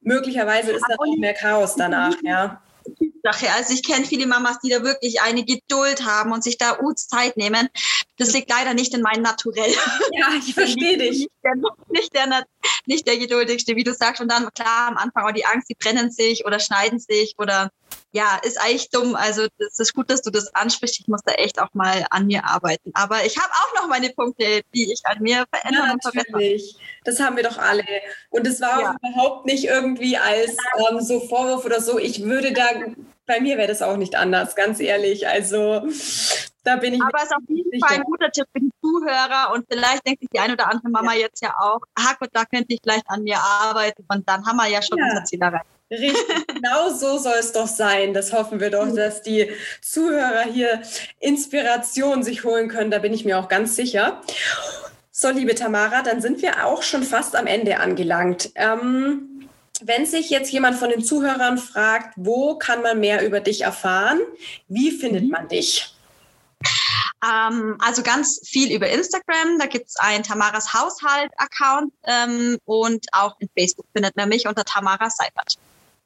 möglicherweise 0.01 0.71
ist 0.71 0.85
da 0.87 0.95
auch 0.95 1.17
mehr 1.17 1.33
Chaos 1.33 1.75
danach, 1.75 2.15
ja. 2.23 2.61
Sache. 3.23 3.47
Also 3.57 3.73
ich 3.73 3.83
kenne 3.83 4.05
viele 4.05 4.27
Mamas, 4.27 4.59
die 4.59 4.69
da 4.69 4.83
wirklich 4.83 5.21
eine 5.21 5.43
Geduld 5.43 6.05
haben 6.05 6.31
und 6.31 6.43
sich 6.43 6.57
da 6.57 6.79
Uts 6.81 7.07
Zeit 7.07 7.37
nehmen. 7.37 7.69
Das 8.17 8.33
liegt 8.33 8.49
leider 8.49 8.73
nicht 8.73 8.93
in 8.93 9.01
meinem 9.01 9.21
Naturell. 9.21 9.71
Ja, 10.11 10.29
ich 10.37 10.53
verstehe 10.53 10.97
dich. 10.97 11.19
Nicht 11.19 11.31
der, 11.43 11.55
nicht, 11.89 12.15
der, 12.15 12.45
nicht 12.85 13.07
der 13.07 13.17
geduldigste, 13.17 13.75
wie 13.75 13.83
du 13.83 13.93
sagst. 13.93 14.21
Und 14.21 14.31
dann 14.31 14.51
klar 14.53 14.87
am 14.87 14.97
Anfang 14.97 15.25
auch 15.25 15.31
die 15.31 15.45
Angst, 15.45 15.69
die 15.69 15.75
brennen 15.75 16.11
sich 16.11 16.45
oder 16.45 16.59
schneiden 16.59 16.99
sich 16.99 17.35
oder 17.37 17.71
ja, 18.11 18.39
ist 18.43 18.59
eigentlich 18.59 18.89
dumm. 18.89 19.15
Also 19.15 19.47
es 19.57 19.79
ist 19.79 19.93
gut, 19.93 20.09
dass 20.09 20.21
du 20.21 20.31
das 20.31 20.53
ansprichst. 20.55 20.99
Ich 21.01 21.07
muss 21.07 21.21
da 21.23 21.33
echt 21.33 21.61
auch 21.61 21.73
mal 21.73 22.05
an 22.09 22.25
mir 22.25 22.45
arbeiten. 22.45 22.91
Aber 22.93 23.25
ich 23.25 23.37
habe 23.37 23.51
auch 23.51 23.81
noch 23.81 23.87
meine 23.87 24.09
Punkte, 24.09 24.61
die 24.73 24.91
ich 24.91 25.01
an 25.05 25.21
mir 25.21 25.45
verändern 25.51 25.87
ja, 25.87 25.93
und 25.93 26.01
verbessern. 26.01 26.77
Das 27.03 27.19
haben 27.19 27.35
wir 27.35 27.43
doch 27.43 27.57
alle. 27.57 27.83
Und 28.29 28.47
es 28.47 28.59
war 28.59 28.81
ja. 28.81 28.95
überhaupt 29.03 29.45
nicht 29.45 29.65
irgendwie 29.65 30.17
als 30.17 30.57
ähm, 30.89 31.01
so 31.01 31.19
Vorwurf 31.19 31.65
oder 31.65 31.81
so. 31.81 31.99
Ich 31.99 32.23
würde 32.23 32.53
da, 32.53 32.65
bei 33.27 33.39
mir 33.39 33.57
wäre 33.57 33.67
das 33.67 33.81
auch 33.81 33.97
nicht 33.97 34.15
anders, 34.15 34.55
ganz 34.55 34.79
ehrlich. 34.79 35.27
Also 35.27 35.87
da 36.67 36.75
bin 36.75 36.93
ich. 36.93 37.01
Aber 37.01 37.17
es 37.17 37.25
ist 37.25 37.33
auf 37.33 37.43
jeden 37.47 37.69
sicher. 37.71 37.87
Fall 37.87 37.97
ein 37.97 38.03
guter 38.03 38.31
Tipp 38.31 38.45
für 38.51 38.59
die 38.59 38.71
Zuhörer 38.81 39.53
und 39.53 39.65
vielleicht 39.71 40.05
denkt 40.05 40.21
sich 40.21 40.29
die 40.31 40.39
eine 40.39 40.53
oder 40.53 40.69
andere 40.69 40.89
Mama 40.89 41.13
ja. 41.13 41.21
jetzt 41.21 41.41
ja 41.41 41.55
auch, 41.59 41.79
Gott, 42.19 42.29
da 42.33 42.45
könnte 42.45 42.73
ich 42.73 42.79
vielleicht 42.83 43.09
an 43.09 43.23
mir 43.23 43.37
arbeiten 43.37 44.03
und 44.07 44.27
dann 44.27 44.45
haben 44.45 44.57
wir 44.57 44.67
ja 44.67 44.81
schon 44.81 44.97
ja. 44.97 45.05
unser 45.05 45.23
Ziel 45.23 45.41
erreicht. 45.41 45.65
Richtig, 45.89 46.47
genau 46.47 46.89
so 46.89 47.17
soll 47.17 47.37
es 47.39 47.53
doch 47.53 47.67
sein. 47.67 48.13
Das 48.13 48.33
hoffen 48.33 48.59
wir 48.59 48.69
doch, 48.69 48.93
dass 48.93 49.21
die 49.21 49.49
Zuhörer 49.81 50.43
hier 50.43 50.81
Inspiration 51.19 52.23
sich 52.23 52.43
holen 52.43 52.67
können. 52.67 52.91
Da 52.91 52.99
bin 52.99 53.13
ich 53.13 53.23
mir 53.23 53.39
auch 53.39 53.47
ganz 53.47 53.75
sicher. 53.75 54.21
So, 55.11 55.29
liebe 55.29 55.55
Tamara, 55.55 56.01
dann 56.03 56.21
sind 56.21 56.41
wir 56.41 56.65
auch 56.65 56.83
schon 56.83 57.03
fast 57.03 57.35
am 57.35 57.47
Ende 57.47 57.79
angelangt. 57.79 58.51
Ähm, 58.55 59.49
wenn 59.81 60.05
sich 60.05 60.29
jetzt 60.29 60.51
jemand 60.51 60.75
von 60.75 60.89
den 60.89 61.03
Zuhörern 61.03 61.57
fragt, 61.57 62.13
wo 62.17 62.55
kann 62.55 62.81
man 62.81 62.99
mehr 62.99 63.25
über 63.25 63.39
dich 63.39 63.61
erfahren, 63.61 64.19
wie 64.67 64.91
findet 64.91 65.23
mhm. 65.23 65.29
man 65.29 65.47
dich? 65.47 65.96
Ähm, 67.23 67.77
also 67.79 68.03
ganz 68.03 68.39
viel 68.45 68.75
über 68.75 68.89
Instagram. 68.89 69.57
Da 69.59 69.65
gibt 69.65 69.87
es 69.87 69.95
einen 69.97 70.23
Tamaras 70.23 70.73
Haushalt-Account 70.73 71.93
ähm, 72.03 72.57
und 72.65 73.05
auch 73.11 73.35
in 73.39 73.49
Facebook 73.57 73.87
findet 73.93 74.15
man 74.15 74.29
mich 74.29 74.47
unter 74.47 74.63
Tamara 74.63 75.09
Seifert. 75.09 75.57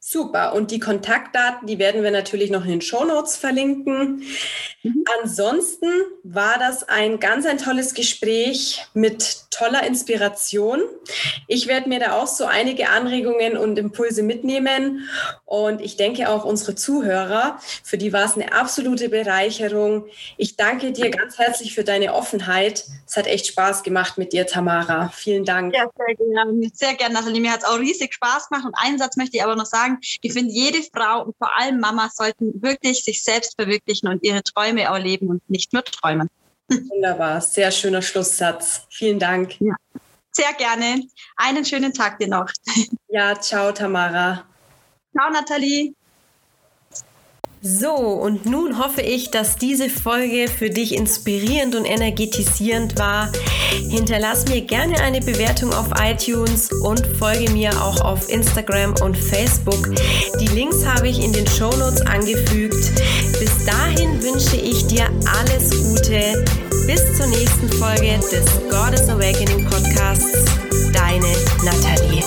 Super. 0.03 0.53
Und 0.55 0.71
die 0.71 0.79
Kontaktdaten, 0.79 1.67
die 1.67 1.77
werden 1.77 2.01
wir 2.01 2.09
natürlich 2.09 2.49
noch 2.49 2.63
in 2.63 2.71
den 2.71 2.81
Shownotes 2.81 3.37
verlinken. 3.37 4.23
Mhm. 4.81 5.05
Ansonsten 5.21 5.87
war 6.23 6.57
das 6.57 6.89
ein 6.89 7.19
ganz 7.19 7.45
ein 7.45 7.59
tolles 7.59 7.93
Gespräch 7.93 8.83
mit 8.95 9.51
toller 9.51 9.85
Inspiration. 9.85 10.81
Ich 11.47 11.67
werde 11.67 11.87
mir 11.87 11.99
da 11.99 12.13
auch 12.13 12.25
so 12.25 12.45
einige 12.45 12.89
Anregungen 12.89 13.57
und 13.57 13.77
Impulse 13.77 14.23
mitnehmen. 14.23 15.07
Und 15.45 15.81
ich 15.81 15.97
denke 15.97 16.29
auch 16.29 16.45
unsere 16.45 16.73
Zuhörer, 16.73 17.59
für 17.83 17.99
die 17.99 18.11
war 18.11 18.25
es 18.25 18.33
eine 18.33 18.53
absolute 18.53 19.09
Bereicherung. 19.09 20.05
Ich 20.37 20.55
danke 20.55 20.93
dir 20.93 21.11
ganz 21.11 21.37
herzlich 21.37 21.75
für 21.75 21.83
deine 21.83 22.15
Offenheit. 22.15 22.85
Es 23.05 23.17
hat 23.17 23.27
echt 23.27 23.45
Spaß 23.45 23.83
gemacht 23.83 24.17
mit 24.17 24.33
dir, 24.33 24.47
Tamara. 24.47 25.09
Vielen 25.13 25.45
Dank. 25.45 25.75
Ja, 25.75 25.85
sehr 25.95 26.15
gerne. 26.15 26.71
Sehr 26.73 26.93
gerne, 26.95 27.13
Nathalie. 27.13 27.41
Mir 27.41 27.51
hat 27.51 27.59
es 27.59 27.65
auch 27.65 27.77
riesig 27.77 28.15
Spaß 28.15 28.49
gemacht. 28.49 28.65
Und 28.65 28.73
einen 28.73 28.97
Satz 28.97 29.15
möchte 29.15 29.37
ich 29.37 29.43
aber 29.43 29.55
noch 29.55 29.65
sagen. 29.65 29.90
Ich 29.99 30.33
finde, 30.33 30.53
jede 30.53 30.81
Frau 30.93 31.25
und 31.25 31.37
vor 31.37 31.57
allem 31.57 31.79
Mama 31.79 32.09
sollten 32.13 32.61
wirklich 32.61 33.03
sich 33.03 33.23
selbst 33.23 33.55
verwirklichen 33.55 34.07
und 34.07 34.23
ihre 34.23 34.43
Träume 34.43 34.83
erleben 34.83 35.27
und 35.27 35.49
nicht 35.49 35.73
nur 35.73 35.83
träumen. 35.83 36.29
Wunderbar, 36.69 37.41
sehr 37.41 37.71
schöner 37.71 38.01
Schlusssatz. 38.01 38.87
Vielen 38.89 39.19
Dank. 39.19 39.59
Ja, 39.59 39.75
sehr 40.31 40.53
gerne. 40.53 41.03
Einen 41.35 41.65
schönen 41.65 41.93
Tag 41.93 42.19
dir 42.19 42.27
noch. 42.27 42.49
Ja, 43.09 43.39
ciao, 43.39 43.71
Tamara. 43.71 44.45
Ciao, 45.13 45.29
Nathalie. 45.29 45.93
So, 47.63 47.91
und 47.91 48.47
nun 48.47 48.79
hoffe 48.79 49.01
ich, 49.01 49.29
dass 49.29 49.55
diese 49.55 49.87
Folge 49.87 50.47
für 50.47 50.71
dich 50.71 50.95
inspirierend 50.95 51.75
und 51.75 51.85
energetisierend 51.85 52.97
war. 52.97 53.31
Hinterlass 53.87 54.47
mir 54.47 54.61
gerne 54.61 54.99
eine 55.01 55.19
Bewertung 55.19 55.71
auf 55.71 55.89
iTunes 56.03 56.71
und 56.81 57.05
folge 57.19 57.51
mir 57.51 57.69
auch 57.79 58.01
auf 58.01 58.27
Instagram 58.29 58.95
und 59.03 59.15
Facebook. 59.15 59.89
Die 60.39 60.47
Links 60.47 60.83
habe 60.87 61.07
ich 61.07 61.23
in 61.23 61.33
den 61.33 61.45
Show 61.45 61.69
Notes 61.77 62.01
angefügt. 62.01 62.99
Bis 63.39 63.63
dahin 63.63 64.19
wünsche 64.23 64.57
ich 64.57 64.87
dir 64.87 65.07
alles 65.39 65.69
Gute. 65.69 66.43
Bis 66.87 67.15
zur 67.15 67.27
nächsten 67.27 67.69
Folge 67.73 68.17
des 68.31 68.45
Goddess 68.71 69.07
Awakening 69.07 69.69
Podcasts. 69.69 70.45
Deine 70.91 71.31
Nathalie. 71.63 72.23